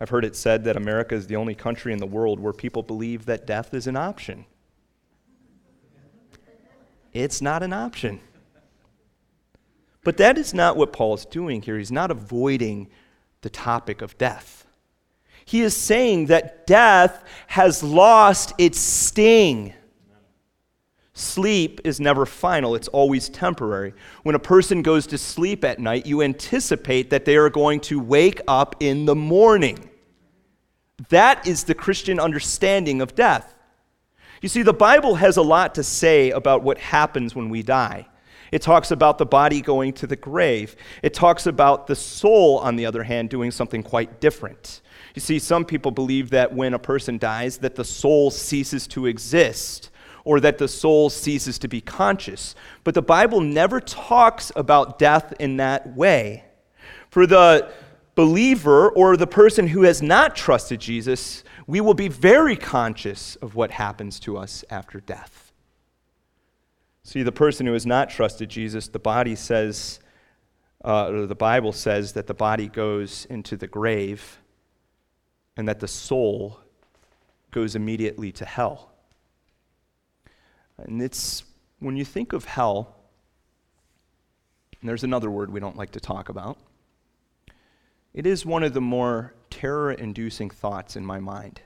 I've 0.00 0.08
heard 0.08 0.24
it 0.24 0.36
said 0.36 0.64
that 0.64 0.76
America 0.76 1.14
is 1.14 1.26
the 1.26 1.36
only 1.36 1.54
country 1.54 1.92
in 1.92 1.98
the 1.98 2.06
world 2.06 2.40
where 2.40 2.52
people 2.52 2.82
believe 2.82 3.26
that 3.26 3.46
death 3.46 3.74
is 3.74 3.86
an 3.86 3.96
option. 3.96 4.44
It's 7.12 7.40
not 7.40 7.62
an 7.62 7.72
option. 7.72 8.20
But 10.04 10.18
that 10.18 10.38
is 10.38 10.52
not 10.52 10.76
what 10.76 10.92
Paul 10.92 11.14
is 11.14 11.24
doing 11.24 11.62
here. 11.62 11.78
He's 11.78 11.92
not 11.92 12.10
avoiding 12.10 12.88
the 13.40 13.50
topic 13.50 14.02
of 14.02 14.16
death. 14.18 14.65
He 15.46 15.62
is 15.62 15.76
saying 15.76 16.26
that 16.26 16.66
death 16.66 17.22
has 17.46 17.82
lost 17.82 18.52
its 18.58 18.78
sting. 18.78 19.72
Sleep 21.14 21.80
is 21.84 22.00
never 22.00 22.26
final, 22.26 22.74
it's 22.74 22.88
always 22.88 23.28
temporary. 23.28 23.94
When 24.24 24.34
a 24.34 24.40
person 24.40 24.82
goes 24.82 25.06
to 25.06 25.16
sleep 25.16 25.64
at 25.64 25.78
night, 25.78 26.04
you 26.04 26.20
anticipate 26.20 27.10
that 27.10 27.24
they 27.24 27.36
are 27.36 27.48
going 27.48 27.80
to 27.82 28.00
wake 28.00 28.40
up 28.48 28.74
in 28.80 29.06
the 29.06 29.14
morning. 29.14 29.88
That 31.10 31.46
is 31.46 31.64
the 31.64 31.74
Christian 31.74 32.18
understanding 32.18 33.00
of 33.00 33.14
death. 33.14 33.54
You 34.42 34.48
see, 34.48 34.62
the 34.62 34.74
Bible 34.74 35.14
has 35.14 35.36
a 35.36 35.42
lot 35.42 35.76
to 35.76 35.84
say 35.84 36.32
about 36.32 36.64
what 36.64 36.76
happens 36.78 37.36
when 37.36 37.50
we 37.50 37.62
die. 37.62 38.08
It 38.50 38.62
talks 38.62 38.90
about 38.90 39.18
the 39.18 39.26
body 39.26 39.60
going 39.60 39.92
to 39.94 40.06
the 40.06 40.16
grave. 40.16 40.76
It 41.02 41.14
talks 41.14 41.46
about 41.46 41.86
the 41.86 41.96
soul, 41.96 42.58
on 42.58 42.76
the 42.76 42.86
other 42.86 43.04
hand, 43.04 43.30
doing 43.30 43.50
something 43.50 43.82
quite 43.82 44.20
different. 44.20 44.82
You 45.16 45.20
see, 45.20 45.38
some 45.38 45.64
people 45.64 45.92
believe 45.92 46.28
that 46.30 46.52
when 46.52 46.74
a 46.74 46.78
person 46.78 47.16
dies, 47.16 47.56
that 47.58 47.74
the 47.74 47.86
soul 47.86 48.30
ceases 48.30 48.86
to 48.88 49.06
exist 49.06 49.88
or 50.24 50.40
that 50.40 50.58
the 50.58 50.68
soul 50.68 51.08
ceases 51.08 51.58
to 51.60 51.68
be 51.68 51.80
conscious. 51.80 52.54
But 52.84 52.92
the 52.92 53.00
Bible 53.00 53.40
never 53.40 53.80
talks 53.80 54.52
about 54.54 54.98
death 54.98 55.32
in 55.40 55.56
that 55.56 55.96
way. 55.96 56.44
For 57.08 57.26
the 57.26 57.72
believer 58.14 58.90
or 58.90 59.16
the 59.16 59.26
person 59.26 59.68
who 59.68 59.84
has 59.84 60.02
not 60.02 60.36
trusted 60.36 60.80
Jesus, 60.80 61.44
we 61.66 61.80
will 61.80 61.94
be 61.94 62.08
very 62.08 62.54
conscious 62.54 63.36
of 63.36 63.54
what 63.54 63.70
happens 63.70 64.20
to 64.20 64.36
us 64.36 64.66
after 64.68 65.00
death. 65.00 65.50
See, 67.04 67.22
the 67.22 67.32
person 67.32 67.64
who 67.64 67.72
has 67.72 67.86
not 67.86 68.10
trusted 68.10 68.50
Jesus, 68.50 68.88
the 68.88 68.98
body 68.98 69.34
says, 69.34 69.98
uh, 70.84 71.08
or 71.08 71.26
the 71.26 71.34
Bible 71.34 71.72
says 71.72 72.12
that 72.12 72.26
the 72.26 72.34
body 72.34 72.68
goes 72.68 73.26
into 73.30 73.56
the 73.56 73.66
grave 73.66 74.40
and 75.56 75.68
that 75.68 75.80
the 75.80 75.88
soul 75.88 76.60
goes 77.50 77.74
immediately 77.74 78.32
to 78.32 78.44
hell. 78.44 78.90
And 80.78 81.00
it's 81.00 81.44
when 81.78 81.96
you 81.96 82.04
think 82.04 82.32
of 82.32 82.44
hell, 82.44 82.96
there's 84.82 85.04
another 85.04 85.30
word 85.30 85.50
we 85.50 85.60
don't 85.60 85.76
like 85.76 85.92
to 85.92 86.00
talk 86.00 86.28
about, 86.28 86.58
it 88.14 88.26
is 88.26 88.46
one 88.46 88.62
of 88.62 88.72
the 88.72 88.80
more 88.80 89.34
terror 89.50 89.92
inducing 89.92 90.48
thoughts 90.48 90.96
in 90.96 91.04
my 91.04 91.18
mind. 91.18 91.60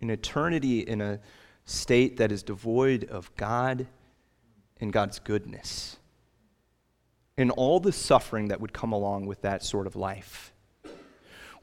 An 0.00 0.10
eternity 0.10 0.80
in 0.80 1.00
a 1.00 1.20
state 1.64 2.16
that 2.16 2.32
is 2.32 2.42
devoid 2.42 3.04
of 3.04 3.34
God 3.36 3.86
and 4.80 4.92
God's 4.92 5.18
goodness, 5.18 5.96
and 7.36 7.50
all 7.50 7.80
the 7.80 7.92
suffering 7.92 8.48
that 8.48 8.60
would 8.60 8.72
come 8.72 8.92
along 8.92 9.26
with 9.26 9.42
that 9.42 9.62
sort 9.62 9.86
of 9.86 9.94
life. 9.94 10.49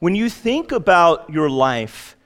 When 0.00 0.14
you 0.14 0.30
think 0.30 0.70
about 0.70 1.28
your 1.30 1.50
life, 1.50 2.16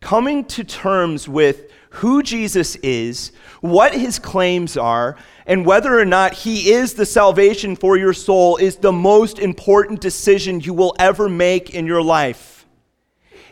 coming 0.00 0.44
to 0.44 0.64
terms 0.64 1.28
with 1.28 1.70
who 1.90 2.22
Jesus 2.22 2.76
is, 2.76 3.32
what 3.60 3.94
his 3.94 4.18
claims 4.18 4.76
are, 4.76 5.16
and 5.46 5.64
whether 5.64 5.98
or 5.98 6.04
not 6.04 6.34
he 6.34 6.72
is 6.72 6.94
the 6.94 7.06
salvation 7.06 7.74
for 7.74 7.96
your 7.96 8.12
soul 8.12 8.56
is 8.56 8.76
the 8.76 8.92
most 8.92 9.38
important 9.38 10.00
decision 10.00 10.60
you 10.60 10.74
will 10.74 10.94
ever 10.98 11.28
make 11.28 11.74
in 11.74 11.86
your 11.86 12.02
life. 12.02 12.55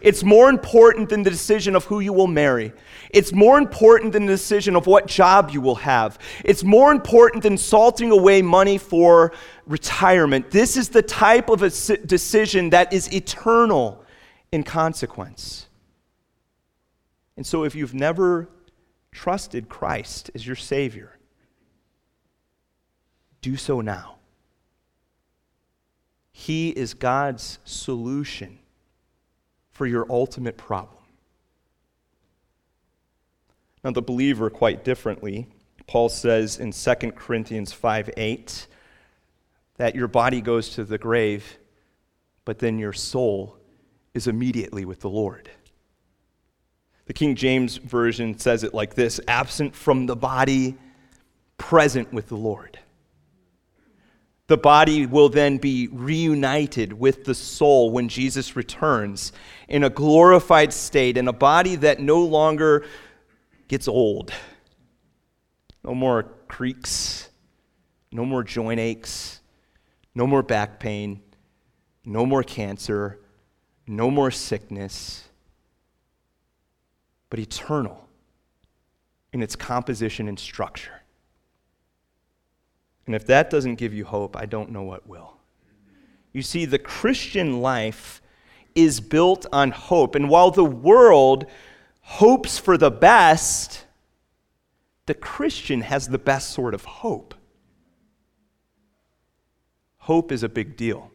It's 0.05 0.23
more 0.23 0.51
important 0.51 1.09
than 1.09 1.23
the 1.23 1.31
decision 1.31 1.75
of 1.75 1.87
who 1.87 2.01
you 2.01 2.13
will 2.13 2.27
marry. 2.27 2.75
It's 3.09 3.33
more 3.33 3.57
important 3.57 4.13
than 4.13 4.27
the 4.27 4.35
decision 4.35 4.77
of 4.77 4.87
what 4.87 5.07
job 5.07 5.49
you 5.51 5.63
will 5.63 5.77
have. 5.77 6.19
It's 6.45 6.63
more 6.63 6.93
important 6.93 7.43
than 7.43 7.57
salting 7.57 8.11
away 8.11 8.43
money 8.43 8.77
for 8.77 9.33
retirement. 9.67 10.51
This 10.51 10.77
is 10.77 10.91
the 10.91 11.01
type 11.01 11.49
of 11.49 11.63
a 11.63 11.71
decision 11.71 12.69
that 12.71 12.93
is 12.93 13.11
eternal 13.15 14.05
in 14.53 14.63
consequence. 14.63 15.69
And 17.39 17.47
so, 17.47 17.65
if 17.65 17.75
you've 17.75 17.95
never 17.95 18.51
trusted 19.11 19.71
Christ 19.71 20.31
as 20.35 20.47
your 20.47 20.55
Savior, 20.55 21.19
do 23.41 23.57
so 23.57 23.81
now. 23.81 24.17
He 26.31 26.69
is 26.69 26.93
God's 26.93 27.59
solution 27.65 28.59
for 29.75 29.87
your 29.87 30.07
ultimate 30.09 30.57
problem. 30.57 31.03
Now, 33.83 33.91
the 33.91 34.01
believer, 34.01 34.49
quite 34.49 34.83
differently, 34.85 35.49
Paul 35.87 36.09
says 36.09 36.59
in 36.59 36.73
2 36.73 36.95
Corinthians 37.13 37.73
5 37.73 38.11
8, 38.17 38.67
that 39.77 39.95
your 39.95 40.09
body 40.09 40.41
goes 40.41 40.71
to 40.71 40.85
the 40.85 40.97
grave, 40.97 41.59
but 42.45 42.61
then 42.61 42.79
your 42.79 42.93
soul 42.93 43.59
is 44.15 44.27
immediately 44.27 44.85
with 44.85 45.01
the 45.01 45.11
Lord. 45.11 45.51
The 47.07 47.13
King 47.13 47.35
James 47.35 47.77
Version 47.77 48.39
says 48.39 48.63
it 48.65 48.73
like 48.73 48.95
this 48.95 49.21
absent 49.29 49.75
from 49.75 50.07
the 50.07 50.17
body, 50.17 50.77
present 51.59 52.13
with 52.13 52.29
the 52.29 52.37
Lord. 52.37 52.79
The 54.55 54.59
body 54.59 55.05
will 55.05 55.31
then 55.31 55.59
be 55.59 55.89
reunited 55.89 56.93
with 56.93 57.25
the 57.25 57.35
soul 57.35 57.91
when 57.91 58.09
Jesus 58.09 58.55
returns 58.55 59.33
in 59.67 59.83
a 59.83 59.91
glorified 59.91 60.73
state, 60.73 61.17
in 61.17 61.27
a 61.27 61.33
body 61.33 61.75
that 61.75 61.99
no 61.99 62.21
longer 62.21 62.87
gets 63.67 63.89
old. 63.89 64.33
No 65.83 65.93
more 65.93 66.23
creaks, 66.47 67.31
no 68.13 68.25
more 68.25 68.45
joint 68.45 68.79
aches, 68.79 69.41
no 70.15 70.25
more 70.25 70.45
back 70.45 70.79
pain, 70.79 71.21
no 72.05 72.25
more 72.25 72.45
cancer, 72.45 73.19
no 73.89 74.09
more 74.09 74.31
sickness, 74.31 75.25
but 77.29 77.41
eternal 77.41 78.09
in 79.33 79.43
its 79.43 79.57
composition 79.57 80.29
and 80.29 80.39
structure. 80.39 81.03
And 83.07 83.15
if 83.15 83.27
that 83.27 83.51
doesn't 83.51 83.75
give 83.77 83.93
you 83.93 84.05
hope, 84.05 84.37
I 84.37 84.47
don't 84.47 84.71
know 84.71 84.83
what 84.83 85.07
will. 85.07 85.37
You 86.33 86.43
see, 86.43 86.65
the 86.65 86.79
Christian 86.79 87.61
life 87.61 88.23
is 88.75 89.01
built 89.01 89.47
on 89.53 89.71
hope. 89.71 90.15
And 90.15 90.29
while 90.29 90.51
the 90.51 90.65
world 90.65 91.47
hopes 92.01 92.59
for 92.59 92.77
the 92.77 92.91
best, 92.91 93.85
the 95.07 95.15
Christian 95.15 95.83
has 95.83 96.09
the 96.09 96.19
best 96.19 96.51
sort 96.51 96.75
of 96.75 96.85
hope. 96.85 97.35
Hope 99.99 100.33
is 100.33 100.43
a 100.43 100.49
big 100.49 100.77
deal. 100.77 101.11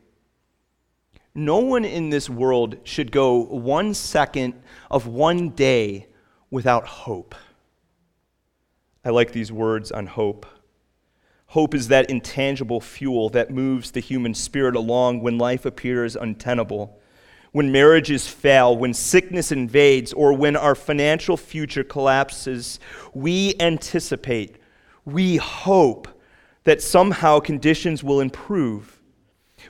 No 1.36 1.60
one 1.60 1.86
in 1.86 2.10
this 2.10 2.30
world 2.30 2.78
should 2.84 3.12
go 3.12 3.44
one 3.44 3.94
second 3.94 4.62
of 4.90 5.06
one 5.08 5.50
day 5.50 6.08
without 6.50 6.88
hope. 6.88 7.36
I 9.06 9.10
like 9.10 9.32
these 9.32 9.52
words 9.52 9.92
on 9.92 10.08
hope. 10.08 10.46
Hope 11.54 11.74
is 11.74 11.88
that 11.88 12.12
intangible 12.12 12.80
fuel 12.80 13.30
that 13.30 13.50
moves 13.50 13.90
the 13.90 14.00
human 14.00 14.36
spirit 14.36 14.76
along 14.76 15.22
when 15.22 15.40
life 15.40 15.66
appears 15.66 16.16
untenable, 16.16 17.00
when 17.54 17.72
marriages 17.72 18.28
fail, 18.28 18.78
when 18.78 18.94
sickness 18.94 19.52
invades, 19.52 20.14
or 20.14 20.32
when 20.32 20.56
our 20.56 20.76
financial 20.76 21.36
future 21.38 21.84
collapses. 21.84 22.80
We 23.16 23.56
anticipate, 23.60 24.58
we 25.06 25.38
hope 25.38 26.08
that 26.66 26.84
somehow 26.84 27.40
conditions 27.40 28.04
will 28.04 28.22
improve. 28.22 29.02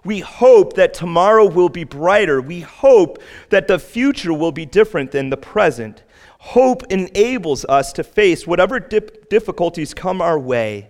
We 0.03 0.19
hope 0.19 0.73
that 0.73 0.93
tomorrow 0.93 1.45
will 1.45 1.69
be 1.69 1.85
brighter. 1.85 2.41
We 2.41 2.59
hope 2.59 3.19
that 3.51 3.69
the 3.69 3.79
future 3.79 4.33
will 4.33 4.51
be 4.51 4.65
different 4.65 5.11
than 5.11 5.29
the 5.29 5.37
present. 5.37 6.03
Hope 6.39 6.83
enables 6.89 7.63
us 7.65 7.93
to 7.93 8.03
face 8.03 8.45
whatever 8.45 8.81
dip- 8.81 9.29
difficulties 9.29 9.93
come 9.93 10.21
our 10.21 10.37
way 10.37 10.89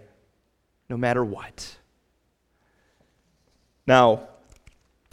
no 0.89 0.97
matter 0.97 1.23
what. 1.23 1.77
Now, 3.85 4.27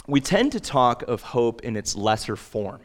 we 0.06 0.20
tend 0.20 0.52
to 0.52 0.60
talk 0.60 1.02
of 1.02 1.22
hope 1.22 1.62
in 1.62 1.76
its 1.76 1.96
lesser 1.96 2.36
form. 2.36 2.82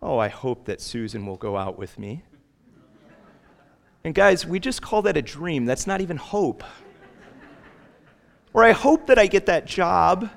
Oh, 0.00 0.18
I 0.18 0.28
hope 0.28 0.66
that 0.66 0.80
Susan 0.80 1.26
will 1.26 1.36
go 1.36 1.56
out 1.56 1.78
with 1.78 1.98
me. 1.98 2.22
And 4.04 4.14
guys, 4.14 4.46
we 4.46 4.60
just 4.60 4.82
call 4.82 5.02
that 5.02 5.16
a 5.16 5.22
dream. 5.22 5.64
That's 5.64 5.86
not 5.86 6.00
even 6.00 6.16
hope. 6.16 6.62
Or 8.52 8.62
I 8.62 8.72
hope 8.72 9.08
that 9.08 9.18
I 9.18 9.26
get 9.26 9.46
that 9.46 9.66
job. 9.66 10.30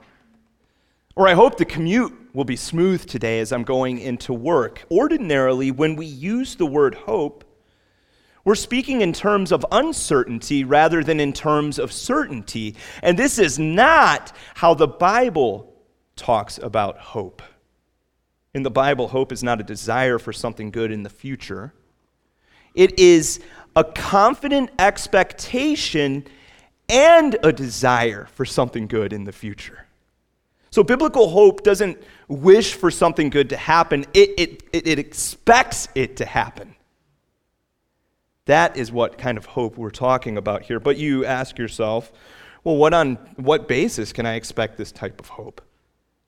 Or 1.15 1.27
I 1.27 1.33
hope 1.33 1.57
the 1.57 1.65
commute 1.65 2.33
will 2.33 2.45
be 2.45 2.55
smooth 2.55 3.05
today 3.05 3.39
as 3.39 3.51
I'm 3.51 3.63
going 3.63 3.99
into 3.99 4.33
work. 4.33 4.85
Ordinarily, 4.89 5.71
when 5.71 5.95
we 5.95 6.05
use 6.05 6.55
the 6.55 6.65
word 6.65 6.95
hope, 6.95 7.43
we're 8.49 8.55
speaking 8.55 9.01
in 9.01 9.13
terms 9.13 9.51
of 9.51 9.63
uncertainty 9.71 10.63
rather 10.63 11.03
than 11.03 11.19
in 11.19 11.31
terms 11.31 11.77
of 11.77 11.91
certainty. 11.91 12.73
And 13.03 13.15
this 13.15 13.37
is 13.37 13.59
not 13.59 14.35
how 14.55 14.73
the 14.73 14.87
Bible 14.87 15.71
talks 16.15 16.57
about 16.57 16.97
hope. 16.97 17.43
In 18.55 18.63
the 18.63 18.71
Bible, 18.71 19.07
hope 19.07 19.31
is 19.31 19.43
not 19.43 19.59
a 19.59 19.63
desire 19.63 20.17
for 20.17 20.33
something 20.33 20.71
good 20.71 20.91
in 20.91 21.03
the 21.03 21.11
future, 21.11 21.75
it 22.73 22.97
is 22.97 23.39
a 23.75 23.83
confident 23.83 24.71
expectation 24.79 26.25
and 26.89 27.37
a 27.43 27.53
desire 27.53 28.27
for 28.33 28.45
something 28.45 28.87
good 28.87 29.13
in 29.13 29.25
the 29.25 29.31
future. 29.31 29.85
So, 30.71 30.81
biblical 30.81 31.29
hope 31.29 31.61
doesn't 31.61 32.01
wish 32.27 32.73
for 32.73 32.89
something 32.89 33.29
good 33.29 33.51
to 33.51 33.57
happen, 33.57 34.07
it, 34.15 34.31
it, 34.39 34.63
it, 34.73 34.97
expects 34.97 35.87
it 35.93 36.17
to 36.17 36.25
happen. 36.25 36.73
That 38.49 38.77
is 38.77 38.91
what 38.91 39.19
kind 39.19 39.37
of 39.37 39.45
hope 39.45 39.77
we're 39.77 39.91
talking 39.91 40.35
about 40.35 40.63
here. 40.63 40.79
But 40.79 40.97
you 40.97 41.23
ask 41.23 41.59
yourself, 41.59 42.11
well, 42.63 42.77
what 42.77 42.95
on 42.95 43.13
what 43.35 43.67
basis 43.67 44.11
can 44.11 44.25
I 44.25 44.33
expect 44.33 44.75
this 44.75 44.91
type 44.91 45.19
of 45.19 45.27
hope? 45.27 45.61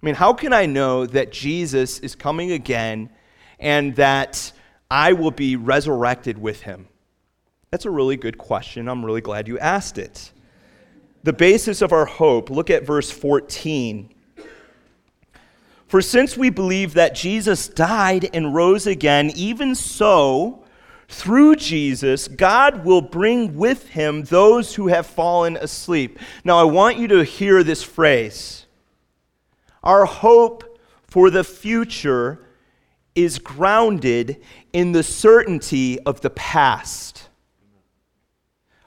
I 0.04 0.06
mean, 0.06 0.14
how 0.14 0.32
can 0.32 0.54
I 0.54 0.68
know 0.68 1.08
that 1.08 1.32
Jesus 1.32 1.98
is 1.98 2.14
coming 2.14 2.52
again 2.52 3.10
and 3.60 3.96
that 3.96 4.52
I 4.92 5.14
will 5.14 5.32
be 5.32 5.56
resurrected 5.56 6.38
with 6.38 6.62
him? 6.62 6.88
That's 7.72 7.86
a 7.86 7.90
really 7.90 8.18
good 8.18 8.38
question. 8.38 8.88
I'm 8.88 9.04
really 9.04 9.22
glad 9.22 9.48
you 9.48 9.58
asked 9.58 9.98
it. 9.98 10.32
The 11.24 11.34
basis 11.34 11.82
of 11.82 11.92
our 11.92 12.06
hope, 12.06 12.52
look 12.52 12.70
at 12.70 12.86
verse 12.86 13.10
14. 13.10 14.14
For 15.88 16.04
since 16.04 16.38
we 16.38 16.52
believe 16.52 16.94
that 16.94 17.16
Jesus 17.16 17.68
died 17.68 18.30
and 18.32 18.54
rose 18.54 18.86
again, 18.86 19.32
even 19.34 19.74
so, 19.74 20.61
through 21.12 21.58
Jesus, 21.58 22.30
God 22.30 22.86
will 22.86 23.02
bring 23.02 23.58
with 23.58 23.90
him 23.90 24.24
those 24.24 24.76
who 24.76 24.88
have 24.88 25.06
fallen 25.06 25.58
asleep. 25.58 26.18
Now, 26.46 26.58
I 26.58 26.64
want 26.64 26.98
you 26.98 27.08
to 27.10 27.26
hear 27.26 27.64
this 27.64 27.84
phrase. 27.84 28.66
Our 29.84 30.06
hope 30.06 30.80
for 31.04 31.30
the 31.30 31.44
future 31.44 32.48
is 33.14 33.40
grounded 33.40 34.42
in 34.72 34.94
the 34.94 35.04
certainty 35.04 36.00
of 36.00 36.22
the 36.22 36.30
past. 36.30 37.28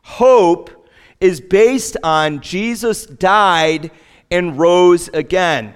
Hope 0.03 0.89
is 1.21 1.43
based 1.43 1.99
on 2.03 2.41
Jesus 2.41 3.05
died 3.05 3.91
and 4.31 4.59
rose 4.59 5.09
again. 5.09 5.75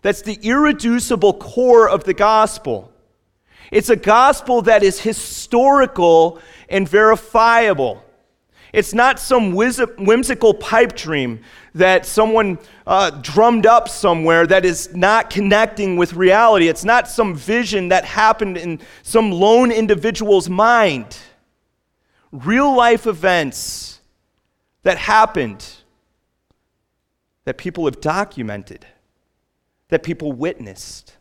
That's 0.00 0.22
the 0.22 0.38
irreducible 0.42 1.34
core 1.34 1.86
of 1.86 2.04
the 2.04 2.14
gospel. 2.14 2.92
It's 3.70 3.88
a 3.88 3.96
gospel 3.96 4.62
that 4.62 4.82
is 4.82 5.00
historical 5.00 6.40
and 6.68 6.88
verifiable. 6.88 8.02
It's 8.72 8.92
not 8.92 9.18
some 9.18 9.54
whimsical 9.54 10.52
pipe 10.52 10.94
dream 10.94 11.40
that 11.74 12.04
someone 12.04 12.58
uh, 12.86 13.10
drummed 13.22 13.64
up 13.64 13.88
somewhere 13.88 14.46
that 14.46 14.64
is 14.64 14.94
not 14.94 15.30
connecting 15.30 15.96
with 15.96 16.14
reality. 16.14 16.68
It's 16.68 16.84
not 16.84 17.08
some 17.08 17.34
vision 17.34 17.88
that 17.88 18.04
happened 18.04 18.56
in 18.56 18.80
some 19.02 19.30
lone 19.32 19.70
individual's 19.70 20.48
mind. 20.48 21.16
Real 22.32 22.74
life 22.74 23.06
events 23.06 24.00
that 24.82 24.98
happened, 24.98 25.66
that 27.44 27.56
people 27.56 27.86
have 27.86 28.00
documented, 28.00 28.86
that 29.88 30.02
people 30.02 30.32
witnessed. 30.32 31.15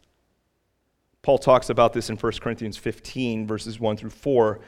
Paul 1.25 1.39
talks 1.39 1.71
about 1.71 1.91
this 1.91 2.11
in 2.11 2.17
1 2.17 2.33
Corinthians 2.33 2.77
15, 2.77 3.47
verses 3.47 3.79
1 3.79 3.97
through 3.97 4.11
4. 4.11 4.59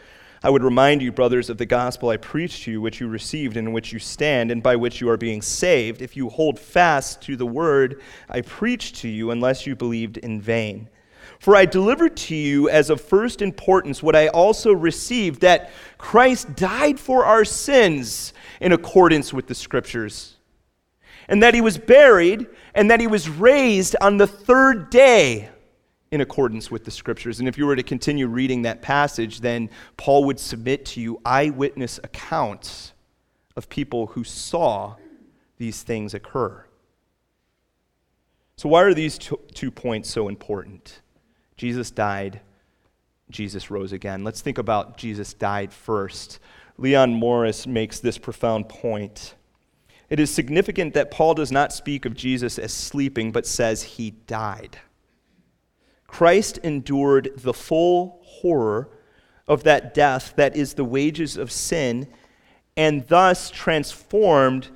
I 0.41 0.49
would 0.49 0.63
remind 0.63 1.03
you, 1.03 1.11
brothers, 1.11 1.51
of 1.51 1.59
the 1.59 1.67
gospel 1.67 2.09
I 2.09 2.17
preached 2.17 2.63
to 2.63 2.71
you, 2.71 2.81
which 2.81 2.99
you 2.99 3.07
received, 3.07 3.57
and 3.57 3.67
in 3.67 3.73
which 3.75 3.93
you 3.93 3.99
stand, 3.99 4.49
and 4.49 4.63
by 4.63 4.75
which 4.75 4.99
you 4.99 5.07
are 5.07 5.17
being 5.17 5.43
saved, 5.43 6.01
if 6.01 6.17
you 6.17 6.29
hold 6.29 6.57
fast 6.57 7.21
to 7.21 7.35
the 7.35 7.45
word 7.45 8.01
I 8.27 8.41
preached 8.41 8.95
to 9.01 9.07
you, 9.07 9.29
unless 9.29 9.67
you 9.67 9.75
believed 9.75 10.17
in 10.17 10.41
vain. 10.41 10.89
For 11.37 11.55
I 11.55 11.65
delivered 11.65 12.17
to 12.17 12.35
you 12.35 12.69
as 12.69 12.89
of 12.89 13.01
first 13.01 13.43
importance 13.43 14.01
what 14.01 14.15
I 14.15 14.29
also 14.29 14.73
received 14.73 15.41
that 15.41 15.69
Christ 15.99 16.55
died 16.55 16.99
for 16.99 17.23
our 17.23 17.45
sins 17.45 18.33
in 18.59 18.71
accordance 18.71 19.31
with 19.31 19.45
the 19.45 19.53
Scriptures, 19.53 20.37
and 21.27 21.43
that 21.43 21.53
he 21.53 21.61
was 21.61 21.77
buried, 21.77 22.47
and 22.73 22.89
that 22.89 22.99
he 22.99 23.05
was 23.05 23.29
raised 23.29 23.95
on 24.01 24.17
the 24.17 24.25
third 24.25 24.89
day 24.89 25.51
in 26.11 26.21
accordance 26.21 26.71
with 26.71 26.85
the 26.85 26.91
scriptures. 26.91 27.39
And 27.39 27.47
if 27.47 27.57
you 27.57 27.65
were 27.65 27.75
to 27.75 27.83
continue 27.83 28.27
reading 28.27 28.61
that 28.61 28.81
passage, 28.81 29.41
then 29.41 29.69
Paul 29.97 30.23
would 30.25 30.39
submit 30.39 30.85
to 30.87 31.01
you 31.01 31.19
eyewitness 31.25 31.99
accounts 32.03 32.93
of 33.55 33.69
people 33.69 34.07
who 34.07 34.23
saw 34.23 34.95
these 35.57 35.81
things 35.81 36.13
occur. 36.13 36.63
So, 38.55 38.69
why 38.69 38.83
are 38.83 38.93
these 38.93 39.17
two 39.17 39.71
points 39.71 40.09
so 40.09 40.29
important? 40.29 41.01
Jesus 41.57 41.91
died, 41.91 42.41
Jesus 43.29 43.69
rose 43.69 43.91
again. 43.91 44.23
Let's 44.23 44.41
think 44.41 44.57
about 44.57 44.97
Jesus 44.97 45.33
died 45.33 45.73
first. 45.73 46.39
Leon 46.77 47.13
Morris 47.13 47.67
makes 47.67 47.99
this 47.99 48.17
profound 48.17 48.69
point. 48.69 49.35
It 50.09 50.19
is 50.19 50.33
significant 50.33 50.93
that 50.93 51.11
Paul 51.11 51.33
does 51.33 51.51
not 51.51 51.73
speak 51.73 52.05
of 52.05 52.15
Jesus 52.15 52.57
as 52.57 52.71
sleeping, 52.71 53.31
but 53.31 53.45
says 53.45 53.83
he 53.83 54.11
died. 54.11 54.79
Christ 56.07 56.57
endured 56.63 57.31
the 57.35 57.53
full 57.53 58.19
horror 58.23 58.89
of 59.47 59.63
that 59.63 59.93
death 59.93 60.33
that 60.35 60.55
is 60.55 60.73
the 60.73 60.85
wages 60.85 61.37
of 61.37 61.51
sin, 61.51 62.07
and 62.75 63.07
thus 63.07 63.49
transformed 63.49 64.69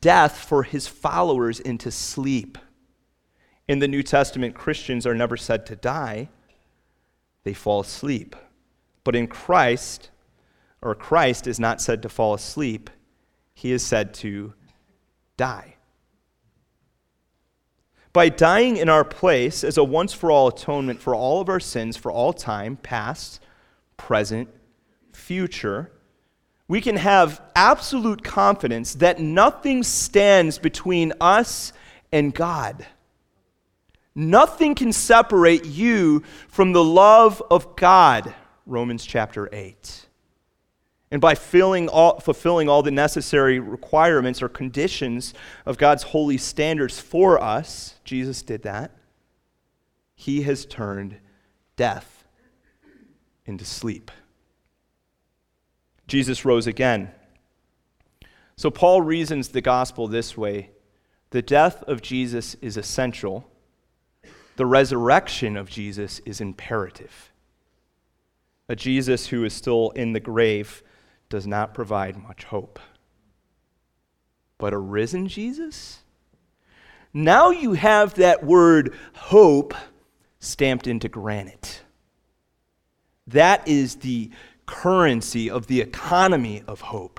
death 0.00 0.38
for 0.38 0.62
his 0.62 0.86
followers 0.86 1.60
into 1.60 1.90
sleep. 1.90 2.58
In 3.66 3.78
the 3.78 3.88
New 3.88 4.02
Testament, 4.02 4.54
Christians 4.54 5.06
are 5.06 5.14
never 5.14 5.36
said 5.36 5.66
to 5.66 5.76
die, 5.76 6.28
they 7.44 7.54
fall 7.54 7.80
asleep. 7.80 8.36
But 9.04 9.16
in 9.16 9.26
Christ, 9.26 10.10
or 10.80 10.94
Christ 10.94 11.46
is 11.46 11.60
not 11.60 11.80
said 11.80 12.02
to 12.02 12.08
fall 12.08 12.34
asleep, 12.34 12.90
he 13.54 13.72
is 13.72 13.84
said 13.84 14.14
to 14.14 14.54
die 15.36 15.73
by 18.14 18.28
dying 18.28 18.76
in 18.76 18.88
our 18.88 19.04
place 19.04 19.64
as 19.64 19.76
a 19.76 19.84
once 19.84 20.14
for 20.14 20.30
all 20.30 20.46
atonement 20.48 21.00
for 21.00 21.14
all 21.14 21.40
of 21.40 21.48
our 21.48 21.60
sins 21.60 21.96
for 21.96 22.12
all 22.12 22.32
time, 22.32 22.76
past, 22.76 23.42
present, 23.96 24.48
future, 25.12 25.90
we 26.68 26.80
can 26.80 26.96
have 26.96 27.42
absolute 27.56 28.22
confidence 28.22 28.94
that 28.94 29.18
nothing 29.18 29.82
stands 29.82 30.58
between 30.58 31.12
us 31.20 31.72
and 32.12 32.32
God. 32.32 32.86
Nothing 34.14 34.76
can 34.76 34.92
separate 34.92 35.64
you 35.64 36.22
from 36.48 36.72
the 36.72 36.84
love 36.84 37.42
of 37.50 37.74
God. 37.74 38.32
Romans 38.64 39.04
chapter 39.04 39.48
8. 39.52 40.06
And 41.14 41.20
by 41.20 41.36
all, 41.92 42.18
fulfilling 42.18 42.68
all 42.68 42.82
the 42.82 42.90
necessary 42.90 43.60
requirements 43.60 44.42
or 44.42 44.48
conditions 44.48 45.32
of 45.64 45.78
God's 45.78 46.02
holy 46.02 46.36
standards 46.36 46.98
for 46.98 47.40
us, 47.40 47.94
Jesus 48.02 48.42
did 48.42 48.62
that. 48.62 48.90
He 50.16 50.42
has 50.42 50.66
turned 50.66 51.18
death 51.76 52.24
into 53.46 53.64
sleep. 53.64 54.10
Jesus 56.08 56.44
rose 56.44 56.66
again. 56.66 57.12
So 58.56 58.68
Paul 58.72 59.00
reasons 59.00 59.50
the 59.50 59.60
gospel 59.60 60.08
this 60.08 60.36
way 60.36 60.70
the 61.30 61.42
death 61.42 61.84
of 61.84 62.02
Jesus 62.02 62.56
is 62.60 62.76
essential, 62.76 63.48
the 64.56 64.66
resurrection 64.66 65.56
of 65.56 65.70
Jesus 65.70 66.20
is 66.26 66.40
imperative. 66.40 67.30
A 68.68 68.74
Jesus 68.74 69.28
who 69.28 69.44
is 69.44 69.52
still 69.52 69.90
in 69.90 70.12
the 70.12 70.18
grave 70.18 70.82
does 71.34 71.48
not 71.48 71.74
provide 71.74 72.16
much 72.22 72.44
hope. 72.44 72.78
But 74.56 74.72
a 74.72 74.78
risen 74.78 75.26
Jesus? 75.26 76.04
Now 77.12 77.50
you 77.50 77.72
have 77.72 78.14
that 78.14 78.44
word 78.44 78.94
hope 79.14 79.74
stamped 80.38 80.86
into 80.86 81.08
granite. 81.08 81.82
That 83.26 83.66
is 83.66 83.96
the 83.96 84.30
currency 84.64 85.50
of 85.50 85.66
the 85.66 85.80
economy 85.80 86.62
of 86.68 86.82
hope. 86.82 87.18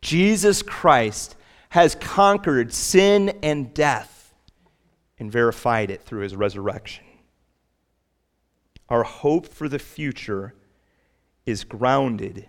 Jesus 0.00 0.62
Christ 0.62 1.36
has 1.68 1.94
conquered 1.96 2.72
sin 2.72 3.38
and 3.42 3.74
death 3.74 4.32
and 5.18 5.30
verified 5.30 5.90
it 5.90 6.02
through 6.02 6.22
his 6.22 6.34
resurrection. 6.34 7.04
Our 8.88 9.02
hope 9.02 9.46
for 9.46 9.68
the 9.68 9.78
future 9.78 10.54
is 11.44 11.64
grounded 11.64 12.48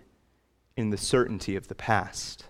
in 0.76 0.90
the 0.90 0.96
certainty 0.96 1.56
of 1.56 1.68
the 1.68 1.74
past. 1.74 2.44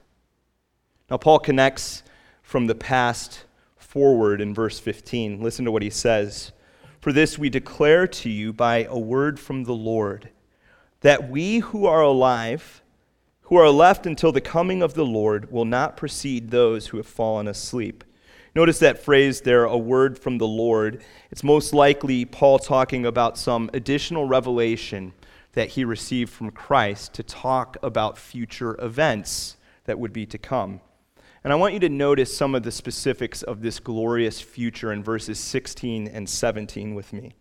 Now, 1.11 1.19
Paul 1.19 1.39
connects 1.39 2.03
from 2.43 2.67
the 2.67 2.75
past 2.75 3.45
forward 3.77 4.41
in 4.41 4.55
verse 4.55 4.81
15. 4.81 5.43
Listen 5.43 5.65
to 5.65 5.71
what 5.71 5.83
he 5.83 5.91
says. 5.91 6.53
For 7.01 7.13
this 7.13 7.39
we 7.39 7.51
declare 7.51 8.07
to 8.07 8.31
you 8.31 8.53
by 8.53 8.85
a 8.85 8.99
word 8.99 9.39
from 9.39 9.65
the 9.65 9.75
Lord, 9.75 10.31
that 11.01 11.29
we 11.29 11.59
who 11.59 11.85
are 11.87 12.01
alive, 12.01 12.83
who 13.43 13.57
are 13.57 13.69
left 13.69 14.07
until 14.07 14.33
the 14.33 14.41
coming 14.41 14.83
of 14.83 14.95
the 14.95 15.05
Lord, 15.05 15.53
will 15.53 15.67
not 15.67 15.97
precede 15.97 16.51
those 16.51 16.87
who 16.87 16.97
have 16.97 17.07
fallen 17.07 17.47
asleep. 17.47 18.05
Notice 18.55 18.79
that 18.79 19.05
phrase 19.05 19.43
there, 19.43 19.65
a 19.65 19.77
word 19.77 20.19
from 20.19 20.39
the 20.39 20.47
Lord. 20.47 21.05
It's 21.31 21.45
most 21.45 21.75
likely 21.75 22.25
Paul 22.25 22.59
talking 22.59 23.05
about 23.05 23.37
some 23.37 23.69
additional 23.75 24.27
revelation 24.27 25.13
that 25.55 25.71
he 25.71 25.85
received 25.85 26.33
from 26.33 26.51
Christ 26.51 27.15
to 27.15 27.23
talk 27.23 27.77
about 27.83 28.19
future 28.19 28.77
events 28.81 29.57
that 29.85 29.99
would 29.99 30.13
be 30.13 30.27
to 30.27 30.39
come. 30.39 30.81
And 31.43 31.53
I 31.53 31.57
want 31.57 31.75
you 31.75 31.81
to 31.81 31.89
notice 31.89 32.35
some 32.35 32.55
of 32.55 32.63
the 32.63 32.73
specifics 32.73 33.43
of 33.43 33.61
this 33.61 33.79
glorious 33.79 34.41
future 34.41 34.93
in 34.93 35.03
verses 35.03 35.39
16 35.39 36.09
and 36.09 36.29
17 36.29 36.95
with 36.95 37.13
me. 37.13 37.35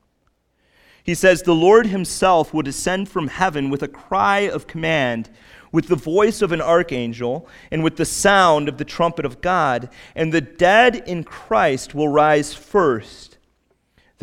He 1.04 1.15
says, 1.15 1.41
The 1.41 1.56
Lord 1.56 1.88
himself 1.88 2.54
will 2.54 2.62
descend 2.63 3.10
from 3.10 3.28
heaven 3.28 3.69
with 3.69 3.82
a 3.82 3.88
cry 3.88 4.39
of 4.39 4.67
command, 4.67 5.30
with 5.71 5.88
the 5.88 5.95
voice 5.95 6.41
of 6.41 6.52
an 6.52 6.62
archangel, 6.62 7.47
and 7.71 7.84
with 7.84 7.97
the 7.97 8.06
sound 8.06 8.69
of 8.69 8.78
the 8.78 8.86
trumpet 8.86 9.26
of 9.26 9.41
God, 9.41 9.89
and 10.15 10.32
the 10.32 10.41
dead 10.41 10.95
in 11.08 11.23
Christ 11.23 11.95
will 11.95 12.08
rise 12.08 12.54
first. 12.54 13.32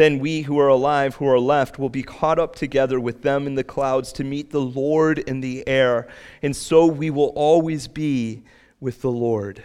Then 0.00 0.18
we 0.18 0.40
who 0.40 0.58
are 0.58 0.68
alive, 0.68 1.16
who 1.16 1.26
are 1.26 1.38
left, 1.38 1.78
will 1.78 1.90
be 1.90 2.02
caught 2.02 2.38
up 2.38 2.56
together 2.56 2.98
with 2.98 3.20
them 3.20 3.46
in 3.46 3.54
the 3.54 3.62
clouds 3.62 4.14
to 4.14 4.24
meet 4.24 4.48
the 4.48 4.58
Lord 4.58 5.18
in 5.18 5.42
the 5.42 5.62
air. 5.68 6.08
And 6.40 6.56
so 6.56 6.86
we 6.86 7.10
will 7.10 7.34
always 7.36 7.86
be 7.86 8.42
with 8.80 9.02
the 9.02 9.10
Lord. 9.10 9.62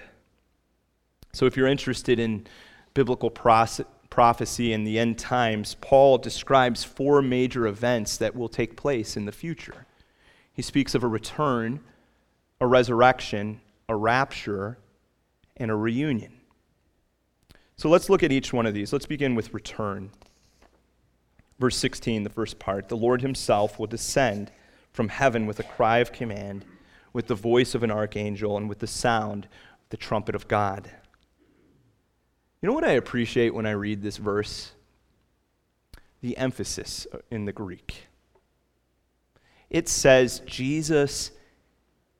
So 1.31 1.45
if 1.45 1.55
you're 1.55 1.69
interested 1.69 2.19
in 2.19 2.47
biblical 2.93 3.29
prophecy 3.29 4.73
and 4.73 4.85
the 4.85 4.99
end 4.99 5.17
times, 5.17 5.77
Paul 5.79 6.17
describes 6.17 6.83
four 6.83 7.21
major 7.21 7.65
events 7.65 8.17
that 8.17 8.35
will 8.35 8.49
take 8.49 8.75
place 8.75 9.15
in 9.15 9.23
the 9.23 9.31
future. 9.31 9.85
He 10.51 10.61
speaks 10.61 10.93
of 10.93 11.03
a 11.05 11.07
return, 11.07 11.79
a 12.59 12.67
resurrection, 12.67 13.61
a 13.87 13.95
rapture, 13.95 14.79
and 15.55 15.71
a 15.71 15.75
reunion. 15.75 16.33
So 17.77 17.87
let's 17.87 18.09
look 18.09 18.21
at 18.21 18.33
each 18.33 18.51
one 18.51 18.65
of 18.65 18.73
these. 18.73 18.91
Let's 18.91 19.05
begin 19.05 19.33
with 19.33 19.53
return. 19.53 20.11
Verse 21.59 21.77
16, 21.77 22.23
the 22.23 22.29
first 22.29 22.59
part 22.59 22.89
The 22.89 22.97
Lord 22.97 23.21
himself 23.21 23.79
will 23.79 23.87
descend 23.87 24.51
from 24.91 25.09
heaven 25.09 25.45
with 25.45 25.59
a 25.59 25.63
cry 25.63 25.99
of 25.99 26.11
command, 26.11 26.65
with 27.13 27.27
the 27.27 27.35
voice 27.35 27.75
of 27.75 27.83
an 27.83 27.91
archangel, 27.91 28.57
and 28.57 28.67
with 28.67 28.79
the 28.79 28.87
sound 28.87 29.45
of 29.45 29.89
the 29.89 29.97
trumpet 29.97 30.35
of 30.35 30.47
God. 30.47 30.89
You 32.61 32.67
know 32.67 32.73
what 32.73 32.83
I 32.83 32.93
appreciate 32.93 33.53
when 33.53 33.65
I 33.65 33.71
read 33.71 34.01
this 34.01 34.17
verse? 34.17 34.71
The 36.21 36.37
emphasis 36.37 37.05
in 37.29 37.45
the 37.45 37.53
Greek. 37.53 38.07
It 39.69 39.87
says 39.87 40.41
Jesus 40.45 41.31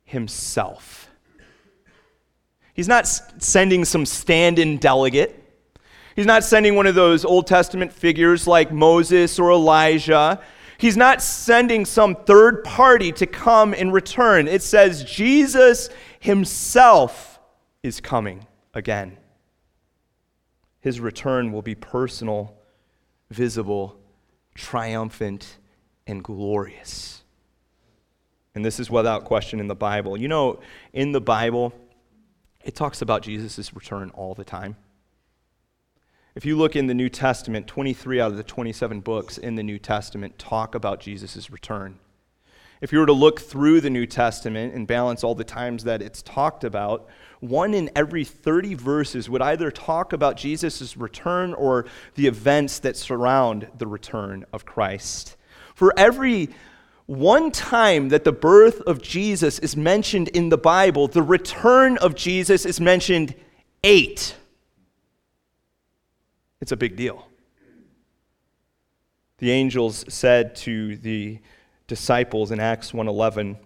himself. 0.04 1.10
He's 2.74 2.88
not 2.88 3.08
sending 3.08 3.86
some 3.86 4.06
stand 4.06 4.60
in 4.60 4.78
delegate. 4.78 5.45
He's 6.16 6.26
not 6.26 6.44
sending 6.46 6.76
one 6.76 6.88
of 6.88 6.96
those 6.96 7.26
Old 7.26 7.46
Testament 7.46 7.92
figures 7.92 8.48
like 8.48 8.72
Moses 8.72 9.38
or 9.38 9.52
Elijah. 9.52 10.40
He's 10.78 10.96
not 10.96 11.22
sending 11.22 11.86
some 11.86 12.16
third 12.16 12.64
party 12.64 13.12
to 13.14 13.26
come 13.26 13.74
and 13.74 13.92
return. 13.94 14.48
It 14.48 14.62
says 14.62 15.04
Jesus 15.04 15.90
himself 16.20 17.40
is 17.84 18.00
coming 18.00 18.48
again. 18.74 19.18
His 20.80 21.00
return 21.00 21.52
will 21.52 21.62
be 21.62 21.76
personal, 21.76 22.56
visible, 23.30 24.00
triumphant, 24.54 25.58
and 26.08 26.24
glorious. 26.24 27.24
And 28.54 28.64
this 28.64 28.80
is 28.80 28.90
without 28.90 29.26
question 29.26 29.60
in 29.60 29.68
the 29.68 29.76
Bible. 29.76 30.16
You 30.16 30.30
know, 30.30 30.62
in 30.94 31.12
the 31.12 31.20
Bible, 31.20 31.74
it 32.64 32.74
talks 32.74 33.02
about 33.02 33.22
Jesus' 33.22 33.74
return 33.74 34.12
all 34.12 34.34
the 34.34 34.46
time. 34.46 34.78
If 36.36 36.44
you 36.44 36.58
look 36.58 36.76
in 36.76 36.88
the 36.88 36.94
New 36.94 37.08
Testament, 37.08 37.66
23 37.66 38.20
out 38.20 38.32
of 38.32 38.36
the 38.36 38.44
27 38.44 39.00
books 39.00 39.38
in 39.38 39.56
the 39.56 39.64
New 39.64 39.80
Testament 39.80 40.38
talk 40.38 40.76
about 40.76 41.00
Jesus' 41.00 41.50
return. 41.50 41.98
If 42.82 42.92
you 42.92 43.00
were 43.00 43.06
to 43.06 43.14
look 43.14 43.40
through 43.40 43.80
the 43.80 43.90
New 43.90 44.06
Testament 44.06 44.74
and 44.74 44.86
balance 44.86 45.24
all 45.24 45.34
the 45.34 45.46
times 45.46 45.86
that 45.86 46.02
it's 46.02 46.22
talked 46.22 46.66
about, 46.66 47.08
one 47.40 47.74
in 47.74 47.90
every 47.96 48.26
30 48.26 48.74
verses 48.74 49.30
would 49.30 49.42
either 49.42 49.72
talk 49.72 50.12
about 50.12 50.36
Jesus' 50.36 50.98
return 50.98 51.54
or 51.54 51.86
the 52.16 52.28
events 52.28 52.80
that 52.80 52.98
surround 52.98 53.70
the 53.78 53.88
return 53.88 54.44
of 54.52 54.66
Christ. 54.66 55.38
For 55.74 55.94
every 55.96 56.50
one 57.06 57.50
time 57.50 58.10
that 58.10 58.26
the 58.26 58.34
birth 58.34 58.82
of 58.82 59.02
Jesus 59.02 59.58
is 59.60 59.78
mentioned 59.78 60.28
in 60.30 60.50
the 60.50 60.58
Bible, 60.58 61.08
the 61.08 61.24
return 61.24 61.98
of 62.00 62.14
Jesus 62.14 62.66
is 62.66 62.82
mentioned 62.82 63.36
eight. 63.86 64.36
It's 66.66 66.72
a 66.72 66.78
big 66.78 66.96
deal. 66.96 67.28
The 69.38 69.52
angels 69.52 70.04
said 70.12 70.56
to 70.56 70.98
the 70.98 71.38
disciples 71.86 72.50
in 72.50 72.60
Acts 72.60 72.92
1:11, 72.92 73.60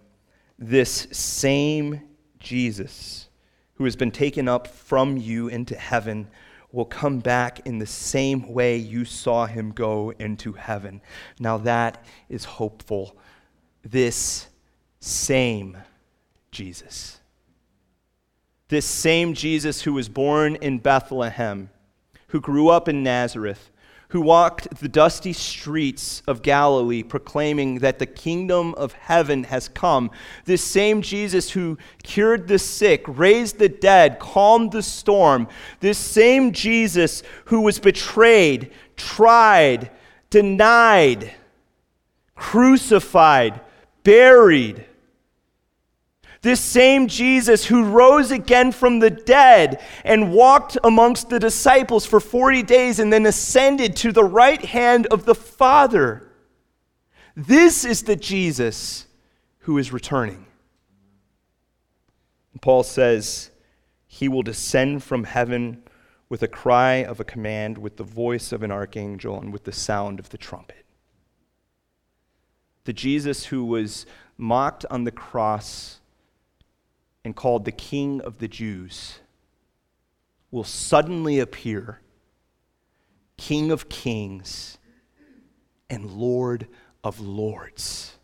"This 0.57 1.07
same 1.13 2.01
Jesus 2.39 3.29
who 3.75 3.85
has 3.85 3.95
been 3.95 4.11
taken 4.11 4.49
up 4.49 4.67
from 4.67 5.15
you 5.15 5.47
into 5.47 5.77
heaven 5.77 6.27
will 6.73 6.83
come 6.83 7.19
back 7.19 7.65
in 7.65 7.79
the 7.79 7.85
same 7.85 8.51
way 8.51 8.75
you 8.75 9.05
saw 9.05 9.45
him 9.45 9.71
go 9.71 10.09
into 10.19 10.51
heaven." 10.51 10.99
Now 11.39 11.57
that 11.57 12.03
is 12.27 12.43
hopeful 12.43 13.17
this 13.81 14.49
same 14.99 15.77
Jesus. 16.51 17.21
This 18.67 18.85
same 18.85 19.33
Jesus 19.33 19.83
who 19.83 19.93
was 19.93 20.09
born 20.09 20.57
in 20.57 20.79
Bethlehem, 20.79 21.69
who 22.29 22.41
grew 22.41 22.69
up 22.69 22.87
in 22.87 23.03
Nazareth, 23.03 23.69
who 24.09 24.21
walked 24.21 24.79
the 24.79 24.87
dusty 24.87 25.33
streets 25.33 26.23
of 26.25 26.41
Galilee 26.41 27.03
proclaiming 27.03 27.79
that 27.79 27.99
the 27.99 28.07
kingdom 28.07 28.73
of 28.73 28.93
heaven 28.93 29.43
has 29.43 29.67
come. 29.67 30.09
This 30.45 30.63
same 30.63 31.03
Jesus 31.03 31.51
who 31.51 31.77
cured 32.01 32.47
the 32.47 32.57
sick, 32.57 33.03
raised 33.07 33.59
the 33.59 33.69
dead, 33.69 34.17
calmed 34.17 34.71
the 34.71 34.81
storm. 34.81 35.47
This 35.79 35.99
same 35.99 36.53
Jesus 36.53 37.21
who 37.45 37.61
was 37.61 37.77
betrayed, 37.77 38.71
tried, 38.95 39.91
denied, 40.31 41.31
crucified, 42.35 43.61
buried. 44.03 44.85
This 46.41 46.61
same 46.61 47.07
Jesus 47.07 47.65
who 47.65 47.83
rose 47.83 48.31
again 48.31 48.71
from 48.71 48.99
the 48.99 49.09
dead 49.09 49.81
and 50.05 50.31
walked 50.31 50.77
amongst 50.83 51.29
the 51.29 51.39
disciples 51.39 52.05
for 52.05 52.19
40 52.19 52.63
days 52.63 52.99
and 52.99 53.11
then 53.11 53.25
ascended 53.25 53.95
to 53.97 54.11
the 54.11 54.23
right 54.23 54.63
hand 54.63 55.07
of 55.07 55.25
the 55.25 55.35
Father. 55.35 56.31
This 57.35 57.83
is 57.83 58.03
the 58.03 58.15
Jesus 58.15 59.07
who 59.59 59.77
is 59.77 59.91
returning. 59.91 60.45
Paul 62.61 62.83
says, 62.83 63.51
He 64.07 64.27
will 64.27 64.43
descend 64.43 65.03
from 65.03 65.25
heaven 65.25 65.83
with 66.29 66.43
a 66.43 66.47
cry 66.47 67.03
of 67.03 67.19
a 67.19 67.25
command, 67.25 67.77
with 67.77 67.97
the 67.97 68.03
voice 68.03 68.51
of 68.51 68.63
an 68.63 68.71
archangel, 68.71 69.39
and 69.39 69.51
with 69.51 69.63
the 69.63 69.71
sound 69.71 70.19
of 70.19 70.29
the 70.29 70.37
trumpet 70.37 70.79
the 72.89 72.93
Jesus 72.93 73.45
who 73.45 73.63
was 73.65 74.07
mocked 74.35 74.83
on 74.89 75.03
the 75.03 75.11
cross 75.11 75.98
and 77.29 77.35
called 77.35 77.63
the 77.63 77.71
King 77.71 78.21
of 78.21 78.39
the 78.39 78.47
Jews, 78.47 79.19
will 80.49 80.63
suddenly 80.63 81.39
appear 81.39 82.01
King 83.37 83.69
of 83.69 83.87
Kings 83.87 84.79
and 85.91 86.09
Lord 86.09 86.65
of 87.03 87.19
Lords. 87.19 88.17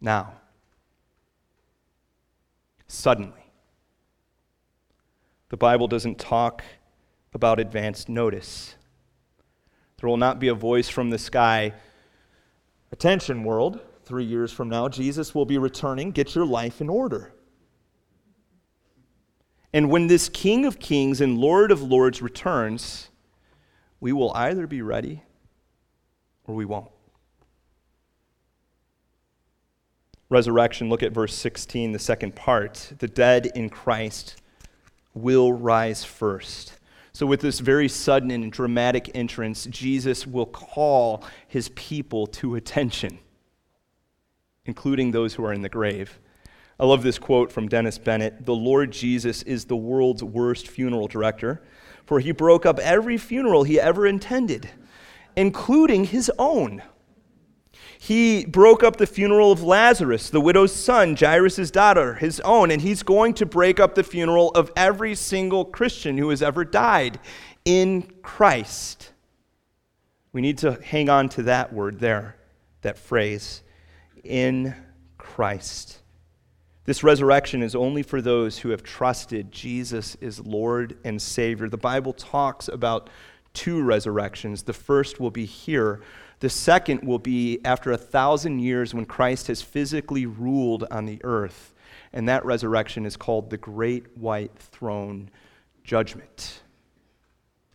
Now, 0.00 0.32
suddenly. 2.88 3.44
The 5.50 5.58
Bible 5.58 5.86
doesn't 5.86 6.18
talk 6.18 6.64
about 7.34 7.60
advanced 7.60 8.08
notice. 8.08 8.76
There 9.98 10.08
will 10.08 10.16
not 10.16 10.40
be 10.40 10.48
a 10.48 10.54
voice 10.54 10.88
from 10.88 11.10
the 11.10 11.18
sky 11.18 11.74
Attention, 12.92 13.44
world. 13.44 13.78
Three 14.04 14.24
years 14.24 14.50
from 14.50 14.70
now, 14.70 14.88
Jesus 14.88 15.34
will 15.34 15.44
be 15.44 15.58
returning. 15.58 16.12
Get 16.12 16.34
your 16.34 16.46
life 16.46 16.80
in 16.80 16.88
order. 16.88 17.34
And 19.72 19.90
when 19.90 20.08
this 20.08 20.28
King 20.28 20.64
of 20.64 20.80
Kings 20.80 21.20
and 21.20 21.38
Lord 21.38 21.70
of 21.70 21.82
Lords 21.82 22.20
returns, 22.20 23.08
we 24.00 24.12
will 24.12 24.32
either 24.34 24.66
be 24.66 24.82
ready 24.82 25.22
or 26.44 26.54
we 26.54 26.64
won't. 26.64 26.90
Resurrection, 30.28 30.88
look 30.88 31.02
at 31.02 31.12
verse 31.12 31.34
16, 31.34 31.92
the 31.92 31.98
second 31.98 32.34
part. 32.36 32.92
The 32.98 33.08
dead 33.08 33.50
in 33.54 33.68
Christ 33.68 34.40
will 35.12 35.52
rise 35.52 36.04
first. 36.04 36.74
So, 37.12 37.26
with 37.26 37.40
this 37.40 37.58
very 37.58 37.88
sudden 37.88 38.30
and 38.30 38.52
dramatic 38.52 39.10
entrance, 39.14 39.66
Jesus 39.66 40.26
will 40.26 40.46
call 40.46 41.24
his 41.48 41.68
people 41.70 42.28
to 42.28 42.54
attention, 42.54 43.18
including 44.64 45.10
those 45.10 45.34
who 45.34 45.44
are 45.44 45.52
in 45.52 45.62
the 45.62 45.68
grave. 45.68 46.20
I 46.80 46.86
love 46.86 47.02
this 47.02 47.18
quote 47.18 47.52
from 47.52 47.68
Dennis 47.68 47.98
Bennett 47.98 48.46
The 48.46 48.54
Lord 48.54 48.90
Jesus 48.90 49.42
is 49.42 49.66
the 49.66 49.76
world's 49.76 50.24
worst 50.24 50.66
funeral 50.66 51.08
director, 51.08 51.62
for 52.06 52.20
he 52.20 52.32
broke 52.32 52.64
up 52.64 52.78
every 52.78 53.18
funeral 53.18 53.64
he 53.64 53.78
ever 53.78 54.06
intended, 54.06 54.70
including 55.36 56.04
his 56.04 56.32
own. 56.38 56.82
He 57.98 58.46
broke 58.46 58.82
up 58.82 58.96
the 58.96 59.06
funeral 59.06 59.52
of 59.52 59.62
Lazarus, 59.62 60.30
the 60.30 60.40
widow's 60.40 60.74
son, 60.74 61.16
Jairus' 61.16 61.70
daughter, 61.70 62.14
his 62.14 62.40
own, 62.40 62.70
and 62.70 62.80
he's 62.80 63.02
going 63.02 63.34
to 63.34 63.44
break 63.44 63.78
up 63.78 63.94
the 63.94 64.02
funeral 64.02 64.48
of 64.52 64.72
every 64.74 65.14
single 65.14 65.66
Christian 65.66 66.16
who 66.16 66.30
has 66.30 66.40
ever 66.40 66.64
died 66.64 67.20
in 67.66 68.10
Christ. 68.22 69.12
We 70.32 70.40
need 70.40 70.56
to 70.58 70.80
hang 70.82 71.10
on 71.10 71.28
to 71.30 71.42
that 71.42 71.74
word 71.74 72.00
there, 72.00 72.36
that 72.80 72.96
phrase, 72.96 73.62
in 74.24 74.74
Christ. 75.18 75.99
This 76.90 77.04
resurrection 77.04 77.62
is 77.62 77.76
only 77.76 78.02
for 78.02 78.20
those 78.20 78.58
who 78.58 78.70
have 78.70 78.82
trusted 78.82 79.52
Jesus 79.52 80.16
is 80.16 80.40
Lord 80.40 80.98
and 81.04 81.22
Savior. 81.22 81.68
The 81.68 81.76
Bible 81.76 82.12
talks 82.12 82.66
about 82.66 83.10
two 83.54 83.80
resurrections. 83.80 84.64
The 84.64 84.72
first 84.72 85.20
will 85.20 85.30
be 85.30 85.44
here 85.44 86.00
the 86.40 86.50
second 86.50 87.04
will 87.04 87.20
be 87.20 87.60
after 87.64 87.92
a 87.92 87.96
thousand 87.96 88.58
years 88.58 88.92
when 88.92 89.04
Christ 89.04 89.46
has 89.46 89.62
physically 89.62 90.26
ruled 90.26 90.84
on 90.90 91.06
the 91.06 91.20
earth. 91.22 91.74
And 92.12 92.28
that 92.28 92.44
resurrection 92.44 93.06
is 93.06 93.16
called 93.16 93.50
the 93.50 93.56
Great 93.56 94.18
White 94.18 94.58
Throne 94.58 95.30
Judgment. 95.84 96.62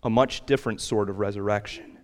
A 0.04 0.10
much 0.10 0.46
different 0.46 0.82
sort 0.82 1.10
of 1.10 1.20
resurrection. 1.20 1.95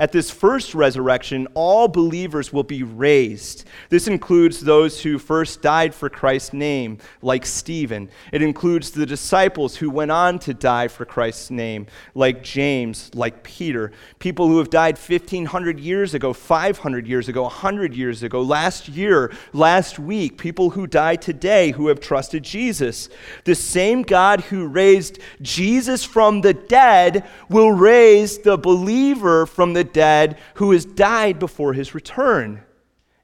At 0.00 0.12
this 0.12 0.30
first 0.30 0.74
resurrection, 0.74 1.46
all 1.52 1.86
believers 1.86 2.54
will 2.54 2.62
be 2.62 2.82
raised. 2.82 3.68
This 3.90 4.08
includes 4.08 4.60
those 4.60 5.02
who 5.02 5.18
first 5.18 5.60
died 5.60 5.94
for 5.94 6.08
Christ's 6.08 6.54
name, 6.54 6.96
like 7.20 7.44
Stephen. 7.44 8.08
It 8.32 8.40
includes 8.40 8.92
the 8.92 9.04
disciples 9.04 9.76
who 9.76 9.90
went 9.90 10.10
on 10.10 10.38
to 10.38 10.54
die 10.54 10.88
for 10.88 11.04
Christ's 11.04 11.50
name, 11.50 11.86
like 12.14 12.42
James, 12.42 13.10
like 13.14 13.42
Peter. 13.42 13.92
People 14.20 14.48
who 14.48 14.56
have 14.56 14.70
died 14.70 14.96
1,500 14.96 15.78
years 15.78 16.14
ago, 16.14 16.32
500 16.32 17.06
years 17.06 17.28
ago, 17.28 17.42
100 17.42 17.94
years 17.94 18.22
ago, 18.22 18.40
last 18.40 18.88
year, 18.88 19.30
last 19.52 19.98
week. 19.98 20.38
People 20.38 20.70
who 20.70 20.86
die 20.86 21.16
today 21.16 21.72
who 21.72 21.88
have 21.88 22.00
trusted 22.00 22.42
Jesus. 22.42 23.10
The 23.44 23.54
same 23.54 24.00
God 24.00 24.40
who 24.40 24.66
raised 24.66 25.18
Jesus 25.42 26.04
from 26.04 26.40
the 26.40 26.54
dead 26.54 27.28
will 27.50 27.72
raise 27.72 28.38
the 28.38 28.56
believer 28.56 29.44
from 29.44 29.74
the 29.74 29.89
dead 29.92 30.38
who 30.54 30.72
has 30.72 30.84
died 30.84 31.38
before 31.38 31.72
his 31.72 31.94
return. 31.94 32.62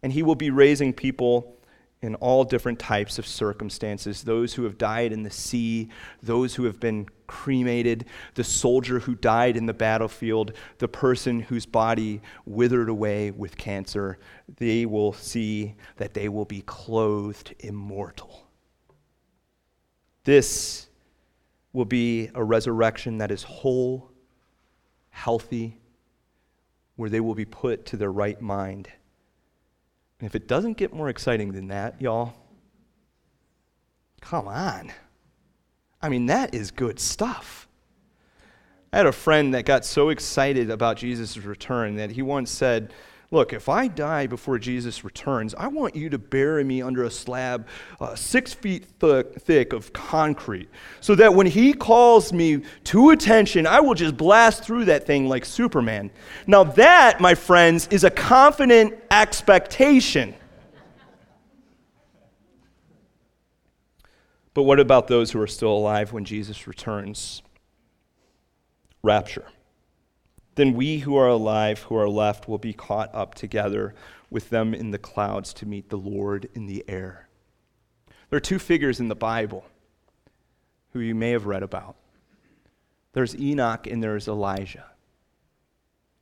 And 0.03 0.13
he 0.13 0.23
will 0.23 0.35
be 0.35 0.51
raising 0.51 0.93
people 0.93 1.57
in 2.03 2.15
all 2.17 2.45
different 2.45 2.79
types 2.79 3.19
of 3.19 3.27
circumstances 3.27 4.23
those 4.23 4.55
who 4.55 4.65
have 4.65 4.79
died 4.79 5.13
in 5.13 5.23
the 5.23 5.31
sea, 5.31 5.89
those 6.23 6.55
who 6.55 6.65
have 6.65 6.79
been 6.79 7.09
cremated, 7.27 8.05
the 8.35 8.45
soldier 8.45 9.01
who 9.01 9.15
died 9.15 9.57
in 9.57 9.67
the 9.67 9.75
battlefield, 9.75 10.53
the 10.79 10.89
person 10.89 11.41
whose 11.41 11.67
body 11.67 12.21
withered 12.45 12.89
away 12.89 13.31
with 13.31 13.57
cancer. 13.57 14.19
They 14.57 14.87
will 14.87 15.13
see 15.15 15.75
that 15.97 16.15
they 16.15 16.29
will 16.29 16.45
be 16.45 16.63
clothed 16.63 17.55
immortal. 17.61 18.47
This 20.25 20.89
will 21.73 21.85
be 21.85 22.31
a 22.35 22.43
resurrection 22.43 23.19
that 23.19 23.31
is 23.31 23.43
whole, 23.43 24.11
healthy, 25.11 25.81
where 26.97 27.11
they 27.11 27.21
will 27.21 27.35
be 27.35 27.45
put 27.45 27.87
to 27.87 27.97
their 27.97 28.11
right 28.11 28.41
mind. 28.41 28.89
And 30.19 30.27
if 30.27 30.35
it 30.35 30.49
doesn't 30.49 30.79
get 30.79 30.93
more 30.93 31.09
exciting 31.09 31.53
than 31.53 31.69
that, 31.69 32.01
y'all, 32.01 32.35
come 34.21 34.49
on. 34.49 34.93
I 36.01 36.09
mean, 36.09 36.27
that 36.27 36.55
is 36.55 36.71
good 36.71 36.99
stuff. 36.99 37.69
I 38.93 38.99
had 38.99 39.07
a 39.07 39.13
friend 39.13 39.53
that 39.55 39.67
got 39.67 39.85
so 39.85 40.09
excited 40.09 40.71
about 40.71 40.97
Jesus' 40.97 41.37
return 41.37 41.97
that 41.97 42.13
he 42.13 42.23
once 42.23 42.51
said, 42.51 42.95
Look, 43.33 43.53
if 43.53 43.69
I 43.69 43.89
die 43.89 44.29
before 44.29 44.57
Jesus 44.59 45.05
returns, 45.05 45.53
I 45.55 45.67
want 45.67 45.97
you 45.97 46.09
to 46.11 46.19
bury 46.19 46.63
me 46.63 46.81
under 46.81 47.03
a 47.03 47.11
slab 47.11 47.67
uh, 48.01 48.15
six 48.15 48.55
feet 48.55 49.01
th- 49.01 49.27
thick 49.41 49.73
of 49.73 49.93
concrete 49.93 50.69
so 51.01 51.17
that 51.17 51.35
when 51.35 51.47
he 51.47 51.73
calls 51.73 52.33
me 52.33 52.63
to 52.85 53.11
attention, 53.11 53.67
I 53.67 53.81
will 53.81 53.95
just 53.95 54.17
blast 54.17 54.63
through 54.63 54.85
that 54.85 55.07
thing 55.07 55.29
like 55.29 55.45
Superman. 55.45 56.13
Now, 56.47 56.63
that, 56.65 57.21
my 57.21 57.35
friends, 57.35 57.89
is 57.91 58.05
a 58.05 58.11
confident 58.11 58.95
expectation. 59.11 60.35
But 64.55 64.63
what 64.63 64.79
about 64.79 65.09
those 65.09 65.33
who 65.33 65.41
are 65.41 65.49
still 65.49 65.73
alive 65.73 66.13
when 66.13 66.25
Jesus 66.25 66.69
returns? 66.69 67.43
Rapture 69.03 69.47
then 70.57 70.75
we 70.75 70.99
who 70.99 71.17
are 71.17 71.29
alive, 71.29 71.81
who 71.83 71.97
are 71.97 72.09
left, 72.09 72.49
will 72.49 72.59
be 72.59 72.73
caught 72.73 73.15
up 73.15 73.35
together 73.35 73.95
with 74.31 74.51
them 74.51 74.75
in 74.75 74.91
the 74.91 74.99
clouds 74.99 75.55
to 75.55 75.67
meet 75.67 75.89
the 75.89 75.99
Lord 75.99 76.49
in 76.55 76.67
the 76.67 76.85
air. 76.89 77.29
There 78.29 78.37
are 78.37 78.41
two 78.41 78.59
figures 78.59 78.99
in 78.99 79.09
the 79.09 79.15
Bible 79.15 79.65
who 80.93 81.01
you 81.01 81.15
may 81.15 81.31
have 81.31 81.47
read 81.47 81.63
about 81.63 81.97
there's 83.13 83.35
Enoch 83.35 83.87
and 83.87 84.03
there's 84.03 84.29
Elijah. 84.29 84.85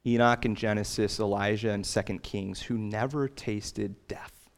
Enoch 0.06 0.44
in 0.44 0.54
Genesis, 0.54 1.18
Elijah 1.18 1.70
in 1.70 1.82
2 1.82 2.02
Kings, 2.18 2.62
who 2.62 2.78
never 2.78 3.26
tasted 3.26 4.06
death. 4.06 4.48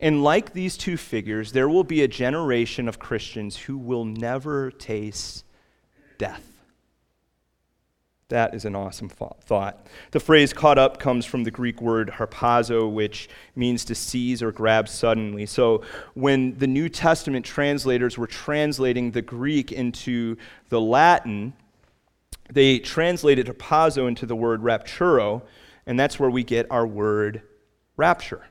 And 0.00 0.24
like 0.24 0.52
these 0.52 0.76
two 0.76 0.96
figures, 0.96 1.52
there 1.52 1.68
will 1.68 1.84
be 1.84 2.02
a 2.02 2.08
generation 2.08 2.88
of 2.88 2.98
Christians 2.98 3.56
who 3.56 3.78
will 3.78 4.04
never 4.04 4.72
taste 4.72 5.44
death. 6.18 6.49
That 8.30 8.54
is 8.54 8.64
an 8.64 8.76
awesome 8.76 9.08
thought. 9.08 9.86
The 10.12 10.20
phrase 10.20 10.52
caught 10.52 10.78
up 10.78 10.98
comes 10.98 11.26
from 11.26 11.42
the 11.42 11.50
Greek 11.50 11.82
word 11.82 12.10
harpazo, 12.10 12.90
which 12.90 13.28
means 13.56 13.84
to 13.86 13.94
seize 13.94 14.40
or 14.40 14.52
grab 14.52 14.88
suddenly. 14.88 15.46
So 15.46 15.82
when 16.14 16.56
the 16.56 16.68
New 16.68 16.88
Testament 16.88 17.44
translators 17.44 18.16
were 18.16 18.28
translating 18.28 19.10
the 19.10 19.20
Greek 19.20 19.72
into 19.72 20.36
the 20.68 20.80
Latin, 20.80 21.54
they 22.48 22.78
translated 22.78 23.46
harpazo 23.46 24.06
into 24.06 24.26
the 24.26 24.36
word 24.36 24.62
rapturo, 24.62 25.42
and 25.84 25.98
that's 25.98 26.20
where 26.20 26.30
we 26.30 26.44
get 26.44 26.66
our 26.70 26.86
word 26.86 27.42
rapture. 27.96 28.44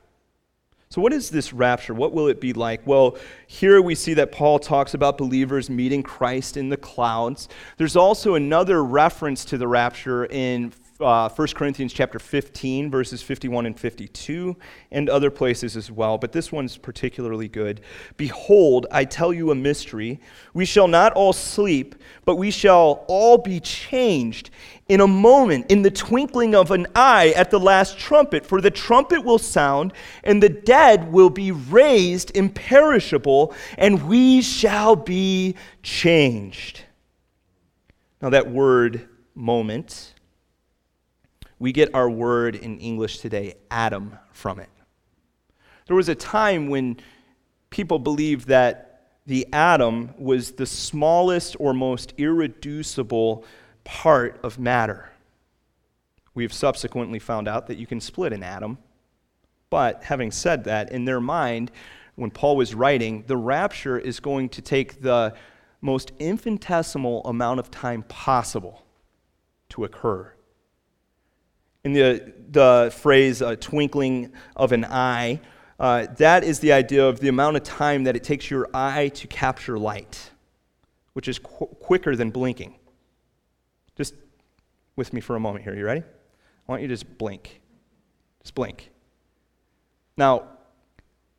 So, 0.92 1.00
what 1.00 1.12
is 1.12 1.30
this 1.30 1.52
rapture? 1.52 1.94
What 1.94 2.12
will 2.12 2.26
it 2.26 2.40
be 2.40 2.52
like? 2.52 2.84
Well, 2.84 3.16
here 3.46 3.80
we 3.80 3.94
see 3.94 4.12
that 4.14 4.32
Paul 4.32 4.58
talks 4.58 4.92
about 4.92 5.18
believers 5.18 5.70
meeting 5.70 6.02
Christ 6.02 6.56
in 6.56 6.68
the 6.68 6.76
clouds. 6.76 7.48
There's 7.76 7.94
also 7.94 8.34
another 8.34 8.82
reference 8.82 9.44
to 9.44 9.56
the 9.56 9.68
rapture 9.68 10.24
in 10.26 10.72
uh, 11.00 11.28
1 11.28 11.48
Corinthians 11.48 11.92
chapter 11.92 12.18
15, 12.18 12.90
verses 12.90 13.22
51 13.22 13.66
and 13.66 13.78
52, 13.78 14.56
and 14.90 15.08
other 15.08 15.30
places 15.30 15.76
as 15.76 15.90
well, 15.90 16.18
but 16.18 16.32
this 16.32 16.52
one's 16.52 16.76
particularly 16.76 17.48
good. 17.48 17.80
Behold, 18.16 18.86
I 18.90 19.04
tell 19.04 19.32
you 19.32 19.50
a 19.50 19.54
mystery. 19.54 20.20
We 20.54 20.64
shall 20.64 20.88
not 20.88 21.12
all 21.14 21.32
sleep, 21.32 21.94
but 22.24 22.36
we 22.36 22.50
shall 22.50 23.04
all 23.08 23.38
be 23.38 23.60
changed 23.60 24.50
in 24.88 25.00
a 25.00 25.06
moment, 25.06 25.70
in 25.70 25.82
the 25.82 25.90
twinkling 25.90 26.54
of 26.54 26.70
an 26.70 26.86
eye 26.94 27.32
at 27.36 27.50
the 27.50 27.60
last 27.60 27.98
trumpet. 27.98 28.44
For 28.44 28.60
the 28.60 28.70
trumpet 28.70 29.24
will 29.24 29.38
sound, 29.38 29.92
and 30.24 30.42
the 30.42 30.48
dead 30.48 31.12
will 31.12 31.30
be 31.30 31.52
raised 31.52 32.36
imperishable, 32.36 33.54
and 33.78 34.08
we 34.08 34.42
shall 34.42 34.96
be 34.96 35.54
changed. 35.82 36.82
Now, 38.20 38.30
that 38.30 38.50
word 38.50 39.08
moment 39.34 40.14
we 41.60 41.72
get 41.72 41.94
our 41.94 42.10
word 42.10 42.56
in 42.56 42.78
English 42.78 43.18
today, 43.18 43.54
atom, 43.70 44.18
from 44.32 44.58
it. 44.58 44.70
There 45.86 45.94
was 45.94 46.08
a 46.08 46.14
time 46.14 46.68
when 46.68 46.96
people 47.68 47.98
believed 47.98 48.48
that 48.48 49.02
the 49.26 49.46
atom 49.52 50.14
was 50.18 50.52
the 50.52 50.64
smallest 50.66 51.56
or 51.60 51.74
most 51.74 52.14
irreducible 52.16 53.44
part 53.84 54.40
of 54.42 54.58
matter. 54.58 55.12
We've 56.34 56.52
subsequently 56.52 57.18
found 57.18 57.46
out 57.46 57.66
that 57.66 57.76
you 57.76 57.86
can 57.86 58.00
split 58.00 58.32
an 58.32 58.42
atom. 58.42 58.78
But 59.68 60.02
having 60.04 60.30
said 60.30 60.64
that, 60.64 60.90
in 60.90 61.04
their 61.04 61.20
mind, 61.20 61.70
when 62.14 62.30
Paul 62.30 62.56
was 62.56 62.74
writing, 62.74 63.24
the 63.26 63.36
rapture 63.36 63.98
is 63.98 64.18
going 64.18 64.48
to 64.50 64.62
take 64.62 65.02
the 65.02 65.34
most 65.82 66.12
infinitesimal 66.18 67.22
amount 67.26 67.60
of 67.60 67.70
time 67.70 68.02
possible 68.04 68.82
to 69.68 69.84
occur 69.84 70.32
in 71.84 71.92
the, 71.92 72.32
the 72.50 72.92
phrase 72.96 73.42
uh, 73.42 73.56
twinkling 73.56 74.32
of 74.56 74.72
an 74.72 74.84
eye, 74.84 75.40
uh, 75.78 76.06
that 76.18 76.44
is 76.44 76.60
the 76.60 76.72
idea 76.72 77.06
of 77.06 77.20
the 77.20 77.28
amount 77.28 77.56
of 77.56 77.62
time 77.62 78.04
that 78.04 78.14
it 78.14 78.22
takes 78.22 78.50
your 78.50 78.68
eye 78.74 79.08
to 79.08 79.26
capture 79.26 79.78
light, 79.78 80.30
which 81.14 81.26
is 81.26 81.38
qu- 81.38 81.66
quicker 81.66 82.14
than 82.14 82.30
blinking. 82.30 82.74
Just 83.96 84.14
with 84.96 85.12
me 85.12 85.20
for 85.20 85.36
a 85.36 85.40
moment 85.40 85.64
here. 85.64 85.74
You 85.74 85.86
ready? 85.86 86.00
I 86.00 86.72
want 86.72 86.82
you 86.82 86.88
to 86.88 86.94
just 86.94 87.18
blink. 87.18 87.60
Just 88.42 88.54
blink. 88.54 88.90
Now, 90.16 90.44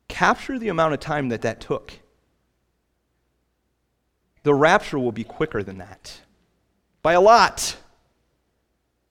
capture 0.08 0.58
the 0.58 0.68
amount 0.68 0.94
of 0.94 1.00
time 1.00 1.28
that 1.28 1.42
that 1.42 1.60
took. 1.60 1.92
The 4.42 4.52
rapture 4.52 4.98
will 4.98 5.12
be 5.12 5.24
quicker 5.24 5.62
than 5.62 5.78
that 5.78 6.20
by 7.00 7.12
a 7.12 7.20
lot. 7.20 7.76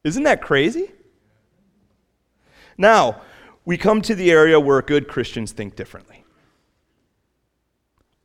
Isn't 0.03 0.23
that 0.23 0.41
crazy? 0.41 0.91
Now, 2.81 3.21
we 3.63 3.77
come 3.77 4.01
to 4.01 4.15
the 4.15 4.31
area 4.31 4.59
where 4.59 4.81
good 4.81 5.07
Christians 5.07 5.51
think 5.51 5.75
differently. 5.75 6.25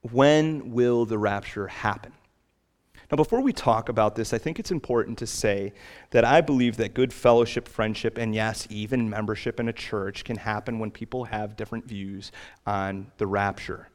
When 0.01 0.73
will 0.73 1.05
the 1.05 1.19
rapture 1.19 1.67
happen? 1.67 2.13
Now, 3.11 3.17
before 3.17 3.43
we 3.43 3.53
talk 3.53 3.91
about 3.91 4.15
this, 4.15 4.33
I 4.33 4.39
think 4.39 4.59
it's 4.59 4.71
important 4.71 5.19
to 5.19 5.27
say 5.27 5.75
that 6.11 6.25
I 6.25 6.41
believe 6.41 6.79
that 6.79 6.95
good 6.95 7.13
fellowship, 7.13 7.69
friendship, 7.69 8.17
and 8.17 8.35
yes, 8.35 8.67
even 8.71 9.11
membership 9.11 9.61
in 9.61 9.69
a 9.69 9.75
church 9.75 10.25
can 10.25 10.39
happen 10.39 10.79
when 10.79 10.91
people 10.91 11.25
have 11.25 11.55
different 11.55 11.85
views 11.85 12.33
on 12.67 13.09
the 13.19 13.27
rapture. 13.27 13.91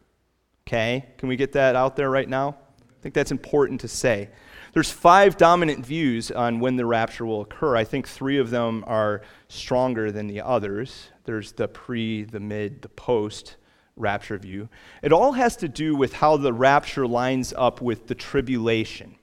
Okay? 0.67 1.07
Can 1.17 1.27
we 1.27 1.37
get 1.37 1.53
that 1.53 1.75
out 1.75 1.95
there 1.95 2.11
right 2.11 2.29
now? 2.29 2.55
I 2.79 3.01
think 3.01 3.15
that's 3.15 3.31
important 3.31 3.81
to 3.81 3.87
say. 3.87 4.29
There's 4.73 4.91
five 4.91 5.35
dominant 5.35 5.85
views 5.85 6.31
on 6.31 6.61
when 6.61 6.77
the 6.77 6.85
rapture 6.85 7.25
will 7.25 7.41
occur. 7.41 7.75
I 7.75 7.83
think 7.83 8.07
three 8.07 8.37
of 8.37 8.51
them 8.51 8.85
are 8.87 9.21
stronger 9.49 10.11
than 10.11 10.27
the 10.27 10.41
others. 10.41 11.09
There's 11.25 11.51
the 11.51 11.67
pre, 11.67 12.23
the 12.23 12.39
mid, 12.39 12.81
the 12.81 12.89
post 12.89 13.57
rapture 13.97 14.37
view. 14.37 14.69
It 15.01 15.11
all 15.11 15.33
has 15.33 15.57
to 15.57 15.67
do 15.67 15.95
with 15.95 16.13
how 16.13 16.37
the 16.37 16.53
rapture 16.53 17.05
lines 17.05 17.53
up 17.57 17.81
with 17.81 18.07
the 18.07 18.15
tribulation. 18.15 19.15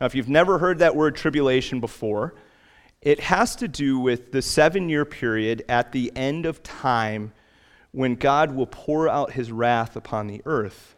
Now, 0.00 0.06
if 0.06 0.14
you've 0.14 0.28
never 0.28 0.58
heard 0.58 0.78
that 0.78 0.94
word 0.94 1.16
tribulation 1.16 1.80
before, 1.80 2.34
it 3.00 3.18
has 3.18 3.56
to 3.56 3.66
do 3.66 3.98
with 3.98 4.30
the 4.30 4.42
seven 4.42 4.88
year 4.88 5.04
period 5.04 5.64
at 5.68 5.90
the 5.90 6.12
end 6.14 6.46
of 6.46 6.62
time 6.62 7.32
when 7.90 8.14
God 8.14 8.54
will 8.54 8.66
pour 8.66 9.08
out 9.08 9.32
his 9.32 9.50
wrath 9.50 9.96
upon 9.96 10.28
the 10.28 10.40
earth. 10.46 10.94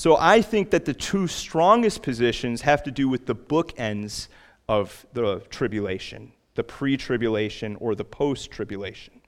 So 0.00 0.16
I 0.18 0.40
think 0.40 0.70
that 0.70 0.86
the 0.86 0.94
two 0.94 1.26
strongest 1.26 2.00
positions 2.00 2.62
have 2.62 2.82
to 2.84 2.90
do 2.90 3.06
with 3.06 3.26
the 3.26 3.34
bookends 3.34 4.28
of 4.66 5.04
the 5.12 5.40
tribulation, 5.50 6.32
the 6.54 6.64
pre 6.64 6.96
tribulation 6.96 7.76
or 7.80 7.94
the 7.94 8.06
post 8.06 8.50
tribulation. 8.50 9.20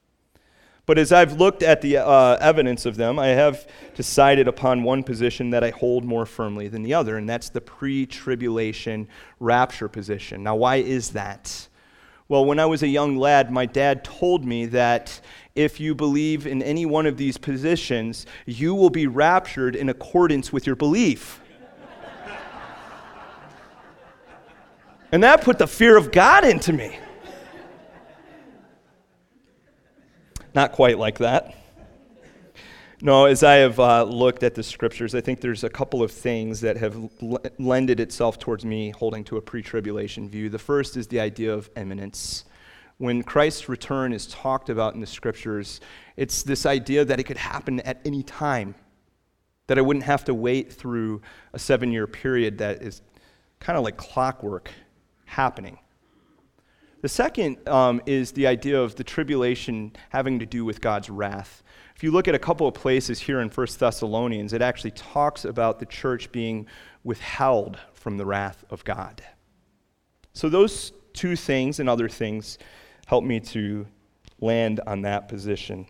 But 0.87 0.97
as 0.97 1.13
I've 1.13 1.35
looked 1.35 1.63
at 1.63 1.83
the 1.83 1.99
uh, 1.99 2.39
evidence 2.41 2.87
of 2.87 2.97
them, 2.97 3.19
I 3.19 3.27
have 3.27 3.67
decided 3.95 4.49
upon 4.49 4.83
one 4.83 5.03
position 5.03 5.51
that 5.51 5.63
I 5.63 5.69
hold 5.69 6.07
more 6.07 6.25
firmly 6.25 6.69
than 6.69 6.83
the 6.83 6.95
other, 6.95 7.19
and 7.19 7.29
that's 7.29 7.51
the 7.51 7.61
pre 7.61 8.07
tribulation 8.07 9.09
rapture 9.41 9.89
position. 9.89 10.43
Now, 10.43 10.57
why 10.57 10.77
is 10.77 11.11
that? 11.11 11.69
Well, 12.33 12.47
when 12.47 12.59
I 12.59 12.65
was 12.65 12.83
a 12.83 12.89
young 12.89 13.19
lad, 13.19 13.51
my 13.53 13.67
dad 13.67 14.05
told 14.05 14.43
me 14.47 14.65
that 14.65 15.21
if 15.55 15.79
you 15.79 15.95
believe 15.95 16.47
in 16.47 16.63
any 16.63 16.87
one 16.87 17.05
of 17.05 17.19
these 17.19 17.37
positions, 17.37 18.25
you 18.47 18.75
will 18.75 18.89
be 18.89 19.07
raptured 19.07 19.77
in 19.77 19.91
accordance 19.91 20.51
with 20.51 20.67
your 20.67 20.75
belief. 20.75 21.43
and 25.13 25.23
that 25.23 25.43
put 25.43 25.59
the 25.59 25.67
fear 25.67 25.99
of 25.99 26.11
God 26.11 26.47
into 26.47 26.73
me. 26.73 26.99
Not 30.55 30.73
quite 30.73 30.97
like 30.97 31.19
that. 31.19 31.55
No, 33.05 33.25
as 33.25 33.43
I 33.43 33.55
have 33.55 33.81
uh, 33.81 34.05
looked 34.05 34.45
at 34.45 34.55
the 34.55 34.63
scriptures, 34.63 35.15
I 35.15 35.21
think 35.21 35.41
there's 35.41 35.65
a 35.65 35.69
couple 35.69 36.05
of 36.05 36.13
things 36.13 36.61
that 36.61 36.77
have 36.77 36.97
l- 37.21 37.41
lended 37.59 37.99
itself 37.99 38.39
towards 38.39 38.65
me 38.65 38.91
holding 38.91 39.25
to 39.25 39.39
a 39.39 39.41
pre 39.41 39.61
tribulation 39.61 40.29
view. 40.29 40.49
The 40.49 40.59
first 40.59 40.97
is 40.97 41.09
the 41.09 41.19
idea 41.19 41.53
of 41.53 41.69
imminence 41.77 42.45
when 43.03 43.25
Christ's 43.25 43.69
return 43.69 44.13
is 44.13 44.29
talked 44.29 44.71
about 44.71 44.95
in 44.95 45.01
the 45.01 45.09
scriptures, 45.09 45.81
it's 46.17 46.45
this 46.45 46.65
idea 46.65 47.05
that 47.05 47.19
it 47.19 47.25
could 47.25 47.37
happen 47.37 47.81
at 47.81 48.01
any 48.05 48.23
time, 48.23 48.77
that 49.67 49.77
I 49.77 49.81
wouldn't 49.81 50.05
have 50.05 50.25
to 50.27 50.35
wait 50.35 50.73
through 50.73 51.21
a 51.53 51.59
seven 51.59 51.91
year 51.91 52.07
period 52.07 52.59
that 52.59 52.81
is 52.81 53.03
kind 53.59 53.77
of 53.77 53.83
like 53.83 53.97
clockwork 53.97 54.71
happening. 55.25 55.81
The 57.03 57.09
second 57.09 57.69
um, 57.69 58.01
is 58.07 58.31
the 58.31 58.47
idea 58.47 58.81
of 58.81 58.95
the 58.95 59.03
tribulation 59.03 59.93
having 60.11 60.39
to 60.39 60.47
do 60.47 60.65
with 60.65 60.81
God's 60.81 61.11
wrath. 61.11 61.65
If 61.97 62.05
you 62.05 62.13
look 62.13 62.29
at 62.29 62.37
a 62.37 62.39
couple 62.39 62.69
of 62.69 62.75
places 62.75 63.19
here 63.19 63.41
in 63.41 63.49
1 63.49 63.67
Thessalonians, 63.77 64.53
it 64.53 64.63
actually 64.63 64.93
talks 64.93 65.45
about 65.45 65.81
the 65.81 65.87
church 65.87 66.31
being 66.31 66.69
withheld 67.03 67.77
from 67.93 68.19
the 68.19 68.25
wrath 68.25 68.65
of 68.71 68.85
God. 68.85 69.21
So, 70.33 70.49
those 70.49 70.93
two 71.13 71.35
things 71.35 71.81
and 71.81 71.89
other 71.89 72.09
things 72.09 72.57
help 73.07 73.25
me 73.25 73.41
to 73.41 73.85
land 74.41 74.81
on 74.87 75.03
that 75.03 75.29
position. 75.29 75.87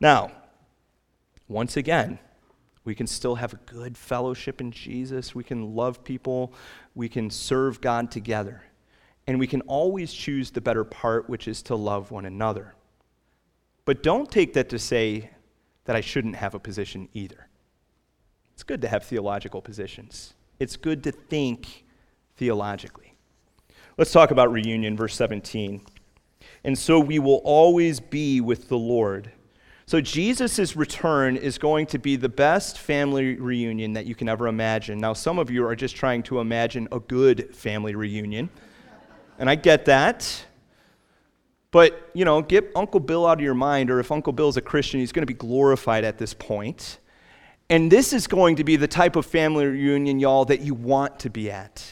Now, 0.00 0.32
once 1.46 1.76
again, 1.76 2.18
we 2.84 2.96
can 2.96 3.06
still 3.06 3.36
have 3.36 3.52
a 3.52 3.60
good 3.66 3.96
fellowship 3.96 4.60
in 4.60 4.72
Jesus. 4.72 5.32
We 5.32 5.44
can 5.44 5.76
love 5.76 6.02
people. 6.02 6.52
We 6.96 7.08
can 7.08 7.30
serve 7.30 7.80
God 7.80 8.10
together. 8.10 8.62
And 9.28 9.38
we 9.38 9.46
can 9.46 9.60
always 9.62 10.12
choose 10.12 10.50
the 10.50 10.62
better 10.62 10.84
part, 10.84 11.28
which 11.28 11.46
is 11.46 11.62
to 11.64 11.76
love 11.76 12.10
one 12.10 12.24
another. 12.24 12.74
But 13.84 14.02
don't 14.02 14.30
take 14.30 14.54
that 14.54 14.70
to 14.70 14.78
say 14.78 15.30
that 15.84 15.94
I 15.94 16.00
shouldn't 16.00 16.36
have 16.36 16.54
a 16.54 16.58
position 16.58 17.10
either. 17.12 17.46
It's 18.54 18.62
good 18.62 18.80
to 18.82 18.88
have 18.88 19.04
theological 19.04 19.62
positions, 19.62 20.34
it's 20.58 20.76
good 20.76 21.04
to 21.04 21.12
think 21.12 21.84
theologically. 22.36 23.14
Let's 23.98 24.12
talk 24.12 24.30
about 24.30 24.50
reunion, 24.50 24.96
verse 24.96 25.14
17. 25.14 25.82
And 26.64 26.78
so 26.78 26.98
we 26.98 27.18
will 27.18 27.42
always 27.44 28.00
be 28.00 28.40
with 28.40 28.68
the 28.68 28.78
Lord. 28.78 29.30
So 29.86 30.00
Jesus' 30.00 30.76
return 30.76 31.36
is 31.36 31.58
going 31.58 31.86
to 31.86 31.98
be 31.98 32.16
the 32.16 32.28
best 32.28 32.78
family 32.78 33.36
reunion 33.36 33.92
that 33.94 34.06
you 34.06 34.14
can 34.14 34.28
ever 34.28 34.46
imagine. 34.46 34.98
Now, 34.98 35.12
some 35.12 35.38
of 35.38 35.50
you 35.50 35.66
are 35.66 35.76
just 35.76 35.96
trying 35.96 36.22
to 36.24 36.40
imagine 36.40 36.88
a 36.92 37.00
good 37.00 37.54
family 37.54 37.94
reunion, 37.94 38.50
and 39.38 39.48
I 39.48 39.54
get 39.54 39.84
that. 39.86 40.44
But, 41.70 42.10
you 42.14 42.24
know, 42.24 42.40
get 42.40 42.70
Uncle 42.74 43.00
Bill 43.00 43.26
out 43.26 43.38
of 43.38 43.44
your 43.44 43.54
mind, 43.54 43.90
or 43.90 44.00
if 44.00 44.10
Uncle 44.10 44.32
Bill's 44.32 44.56
a 44.56 44.62
Christian, 44.62 45.00
he's 45.00 45.12
going 45.12 45.22
to 45.22 45.26
be 45.26 45.34
glorified 45.34 46.02
at 46.04 46.18
this 46.18 46.32
point. 46.32 46.98
And 47.70 47.92
this 47.92 48.12
is 48.14 48.26
going 48.26 48.56
to 48.56 48.64
be 48.64 48.76
the 48.76 48.88
type 48.88 49.16
of 49.16 49.26
family 49.26 49.66
reunion, 49.66 50.18
y'all, 50.18 50.46
that 50.46 50.60
you 50.60 50.72
want 50.72 51.18
to 51.20 51.30
be 51.30 51.50
at. 51.50 51.84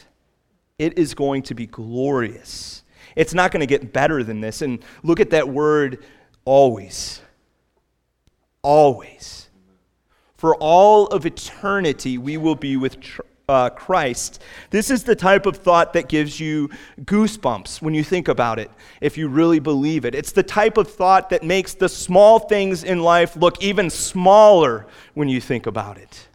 It 0.79 0.97
is 0.97 1.13
going 1.13 1.43
to 1.43 1.53
be 1.53 1.67
glorious. 1.67 2.83
It's 3.15 3.33
not 3.33 3.51
going 3.51 3.61
to 3.61 3.67
get 3.67 3.93
better 3.93 4.23
than 4.23 4.41
this. 4.41 4.61
And 4.61 4.83
look 5.03 5.19
at 5.19 5.29
that 5.29 5.47
word 5.47 6.03
always. 6.45 7.21
Always. 8.63 9.49
For 10.35 10.55
all 10.55 11.07
of 11.07 11.25
eternity, 11.25 12.17
we 12.17 12.37
will 12.37 12.55
be 12.55 12.77
with 12.77 12.97
uh, 13.49 13.69
Christ. 13.69 14.41
This 14.71 14.89
is 14.89 15.03
the 15.03 15.15
type 15.15 15.45
of 15.45 15.55
thought 15.55 15.93
that 15.93 16.09
gives 16.09 16.39
you 16.39 16.69
goosebumps 17.01 17.81
when 17.81 17.93
you 17.93 18.03
think 18.03 18.27
about 18.27 18.59
it, 18.59 18.69
if 18.99 19.17
you 19.17 19.29
really 19.29 19.59
believe 19.59 20.03
it. 20.03 20.13
It's 20.13 20.33
the 20.33 20.43
type 20.43 20.77
of 20.77 20.91
thought 20.91 21.29
that 21.29 21.43
makes 21.43 21.73
the 21.73 21.87
small 21.87 22.39
things 22.39 22.83
in 22.83 22.99
life 22.99 23.37
look 23.37 23.63
even 23.63 23.89
smaller 23.89 24.85
when 25.13 25.29
you 25.29 25.39
think 25.39 25.65
about 25.65 25.97
it. 25.97 26.27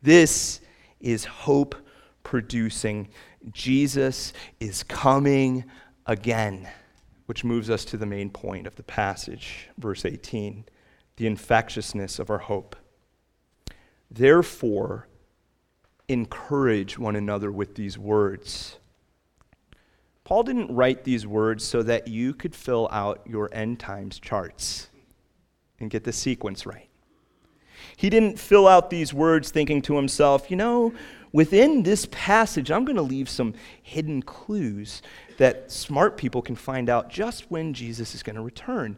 This 0.00 0.60
is 0.98 1.26
hope 1.26 1.74
producing 2.22 3.08
Jesus 3.52 4.32
is 4.60 4.82
coming 4.82 5.64
again, 6.06 6.68
which 7.26 7.44
moves 7.44 7.68
us 7.68 7.84
to 7.86 7.98
the 7.98 8.06
main 8.06 8.30
point 8.30 8.66
of 8.66 8.76
the 8.76 8.82
passage, 8.82 9.68
verse 9.78 10.04
18 10.06 10.64
the 11.20 11.26
infectiousness 11.26 12.18
of 12.18 12.30
our 12.30 12.38
hope. 12.38 12.74
Therefore, 14.10 15.06
encourage 16.10 16.98
one 16.98 17.14
another 17.14 17.52
with 17.52 17.76
these 17.76 17.96
words. 17.96 18.78
Paul 20.24 20.42
didn't 20.42 20.74
write 20.74 21.04
these 21.04 21.26
words 21.26 21.64
so 21.64 21.82
that 21.82 22.08
you 22.08 22.34
could 22.34 22.54
fill 22.54 22.88
out 22.90 23.22
your 23.26 23.48
end 23.52 23.78
times 23.78 24.18
charts 24.18 24.88
and 25.78 25.88
get 25.88 26.04
the 26.04 26.12
sequence 26.12 26.66
right. 26.66 26.88
He 27.96 28.10
didn't 28.10 28.38
fill 28.38 28.66
out 28.66 28.90
these 28.90 29.14
words 29.14 29.50
thinking 29.50 29.82
to 29.82 29.96
himself, 29.96 30.50
you 30.50 30.56
know, 30.56 30.92
within 31.32 31.82
this 31.82 32.06
passage, 32.10 32.70
I'm 32.70 32.84
going 32.84 32.96
to 32.96 33.02
leave 33.02 33.28
some 33.28 33.54
hidden 33.82 34.22
clues 34.22 35.02
that 35.38 35.70
smart 35.70 36.16
people 36.16 36.42
can 36.42 36.56
find 36.56 36.88
out 36.88 37.08
just 37.08 37.50
when 37.50 37.72
Jesus 37.72 38.14
is 38.14 38.22
going 38.22 38.36
to 38.36 38.42
return. 38.42 38.96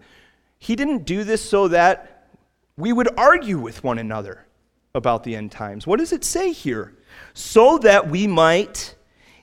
He 0.58 0.76
didn't 0.76 1.04
do 1.04 1.24
this 1.24 1.42
so 1.42 1.68
that 1.68 2.28
we 2.76 2.92
would 2.92 3.08
argue 3.18 3.58
with 3.58 3.84
one 3.84 3.98
another 3.98 4.46
about 4.94 5.24
the 5.24 5.36
end 5.36 5.52
times. 5.52 5.86
What 5.86 5.98
does 5.98 6.12
it 6.12 6.24
say 6.24 6.52
here? 6.52 6.94
So 7.34 7.78
that 7.78 8.08
we 8.08 8.26
might 8.26 8.94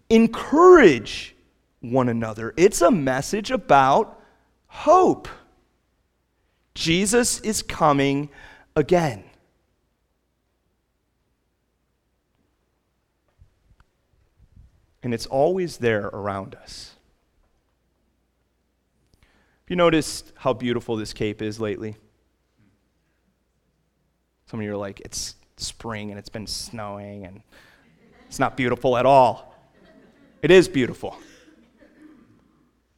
encourage 0.09 1.35
one 1.81 2.09
another. 2.09 2.53
It's 2.57 2.81
a 2.81 2.91
message 2.91 3.51
about 3.51 4.21
hope. 4.67 5.27
Jesus 6.75 7.39
is 7.41 7.61
coming 7.61 8.29
again. 8.75 9.23
and 15.03 15.13
it's 15.13 15.25
always 15.25 15.77
there 15.77 16.07
around 16.07 16.55
us. 16.55 16.95
Have 19.21 19.69
you 19.69 19.75
noticed 19.75 20.33
how 20.35 20.53
beautiful 20.53 20.95
this 20.95 21.13
cape 21.13 21.41
is 21.41 21.59
lately? 21.59 21.95
Some 24.47 24.59
of 24.59 24.65
you 24.65 24.73
are 24.73 24.77
like, 24.77 24.99
it's 25.01 25.35
spring 25.57 26.09
and 26.09 26.17
it's 26.17 26.29
been 26.29 26.47
snowing 26.47 27.25
and 27.25 27.41
it's 28.29 28.39
not 28.39 28.55
beautiful 28.55 28.95
at 28.95 29.05
all. 29.05 29.53
It 30.41 30.51
is 30.51 30.69
beautiful. 30.69 31.17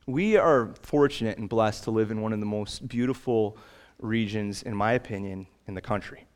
We 0.06 0.38
are 0.38 0.76
fortunate 0.84 1.40
and 1.40 1.50
blessed 1.50 1.86
to 1.86 1.92
live 1.92 2.12
in 2.12 2.22
one 2.22 2.34
of 2.34 2.40
the 2.40 2.46
most 2.46 2.88
beautiful 2.88 3.58
regions, 3.98 4.62
in 4.62 4.76
my 4.76 4.94
opinion, 4.94 5.48
in 5.68 5.74
the 5.74 5.82
country 5.82 6.28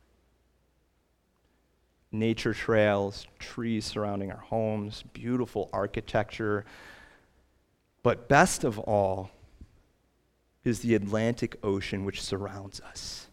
nature 2.12 2.54
trails, 2.54 3.26
trees 3.38 3.84
surrounding 3.84 4.30
our 4.30 4.40
homes, 4.40 5.04
beautiful 5.12 5.68
architecture. 5.72 6.64
But 8.02 8.28
best 8.28 8.64
of 8.64 8.78
all 8.78 9.30
is 10.64 10.80
the 10.80 10.94
Atlantic 10.94 11.56
Ocean, 11.62 12.04
which 12.04 12.22
surrounds 12.22 12.80
us. 12.80 13.28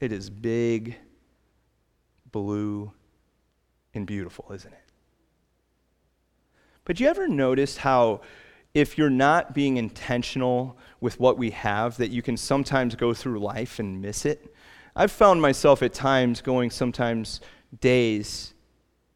It 0.00 0.12
is 0.12 0.30
big, 0.30 0.96
blue, 2.30 2.92
and 3.94 4.06
beautiful, 4.06 4.50
isn't 4.52 4.72
it? 4.72 4.78
But 6.84 7.00
you 7.00 7.08
ever 7.08 7.28
notice 7.28 7.78
how 7.78 8.22
if 8.74 8.96
you're 8.96 9.10
not 9.10 9.54
being 9.54 9.76
intentional 9.76 10.76
with 11.00 11.18
what 11.20 11.36
we 11.36 11.50
have, 11.50 11.96
that 11.98 12.10
you 12.10 12.22
can 12.22 12.36
sometimes 12.36 12.94
go 12.94 13.12
through 13.12 13.40
life 13.40 13.78
and 13.78 14.00
miss 14.00 14.24
it? 14.24 14.54
I've 14.96 15.12
found 15.12 15.40
myself 15.40 15.82
at 15.82 15.92
times 15.92 16.40
going 16.40 16.70
sometimes 16.70 17.40
days, 17.80 18.54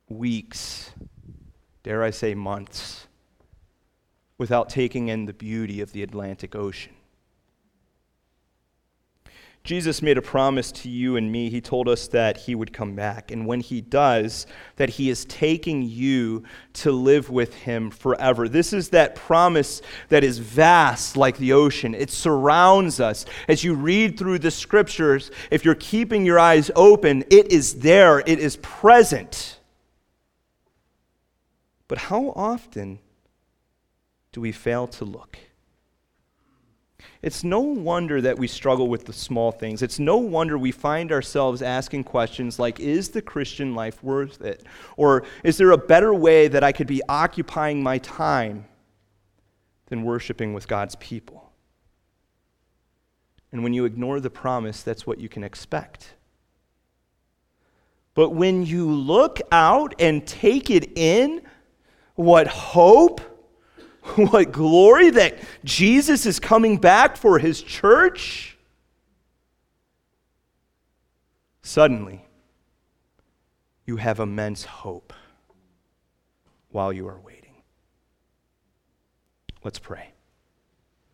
weeks, 0.08 0.90
dare 1.82 2.02
I 2.02 2.10
say 2.10 2.34
months, 2.34 3.06
without 4.38 4.68
taking 4.68 5.08
in 5.08 5.26
the 5.26 5.32
beauty 5.32 5.80
of 5.80 5.92
the 5.92 6.02
Atlantic 6.02 6.54
Ocean. 6.54 6.92
Jesus 9.64 10.02
made 10.02 10.18
a 10.18 10.22
promise 10.22 10.72
to 10.72 10.88
you 10.88 11.16
and 11.16 11.30
me. 11.30 11.48
He 11.48 11.60
told 11.60 11.88
us 11.88 12.08
that 12.08 12.36
he 12.36 12.56
would 12.56 12.72
come 12.72 12.96
back. 12.96 13.30
And 13.30 13.46
when 13.46 13.60
he 13.60 13.80
does, 13.80 14.46
that 14.74 14.90
he 14.90 15.08
is 15.08 15.24
taking 15.26 15.82
you 15.82 16.42
to 16.74 16.90
live 16.90 17.30
with 17.30 17.54
him 17.54 17.90
forever. 17.90 18.48
This 18.48 18.72
is 18.72 18.88
that 18.88 19.14
promise 19.14 19.80
that 20.08 20.24
is 20.24 20.38
vast 20.38 21.16
like 21.16 21.36
the 21.38 21.52
ocean. 21.52 21.94
It 21.94 22.10
surrounds 22.10 22.98
us. 22.98 23.24
As 23.46 23.62
you 23.62 23.74
read 23.74 24.18
through 24.18 24.40
the 24.40 24.50
scriptures, 24.50 25.30
if 25.52 25.64
you're 25.64 25.76
keeping 25.76 26.26
your 26.26 26.40
eyes 26.40 26.72
open, 26.74 27.22
it 27.30 27.52
is 27.52 27.76
there, 27.76 28.18
it 28.18 28.40
is 28.40 28.56
present. 28.56 29.60
But 31.86 31.98
how 31.98 32.32
often 32.34 32.98
do 34.32 34.40
we 34.40 34.50
fail 34.50 34.88
to 34.88 35.04
look? 35.04 35.38
It's 37.22 37.44
no 37.44 37.60
wonder 37.60 38.20
that 38.20 38.36
we 38.36 38.48
struggle 38.48 38.88
with 38.88 39.04
the 39.04 39.12
small 39.12 39.52
things. 39.52 39.80
It's 39.80 40.00
no 40.00 40.16
wonder 40.16 40.58
we 40.58 40.72
find 40.72 41.12
ourselves 41.12 41.62
asking 41.62 42.02
questions 42.04 42.58
like 42.58 42.80
Is 42.80 43.10
the 43.10 43.22
Christian 43.22 43.76
life 43.76 44.02
worth 44.02 44.40
it? 44.42 44.64
Or 44.96 45.22
is 45.44 45.56
there 45.56 45.70
a 45.70 45.78
better 45.78 46.12
way 46.12 46.48
that 46.48 46.64
I 46.64 46.72
could 46.72 46.88
be 46.88 47.00
occupying 47.08 47.80
my 47.80 47.98
time 47.98 48.64
than 49.86 50.02
worshiping 50.02 50.52
with 50.52 50.66
God's 50.66 50.96
people? 50.96 51.52
And 53.52 53.62
when 53.62 53.72
you 53.72 53.84
ignore 53.84 54.18
the 54.18 54.30
promise, 54.30 54.82
that's 54.82 55.06
what 55.06 55.18
you 55.18 55.28
can 55.28 55.44
expect. 55.44 56.14
But 58.14 58.30
when 58.30 58.66
you 58.66 58.90
look 58.90 59.40
out 59.52 59.94
and 60.00 60.26
take 60.26 60.70
it 60.70 60.98
in, 60.98 61.42
what 62.14 62.46
hope 62.48 63.20
What 64.16 64.52
glory 64.52 65.10
that 65.10 65.38
Jesus 65.64 66.26
is 66.26 66.40
coming 66.40 66.76
back 66.76 67.16
for 67.16 67.38
his 67.38 67.62
church. 67.62 68.58
Suddenly, 71.62 72.24
you 73.86 73.96
have 73.96 74.18
immense 74.18 74.64
hope 74.64 75.12
while 76.70 76.92
you 76.92 77.06
are 77.06 77.20
waiting. 77.20 77.62
Let's 79.62 79.78
pray. 79.78 80.11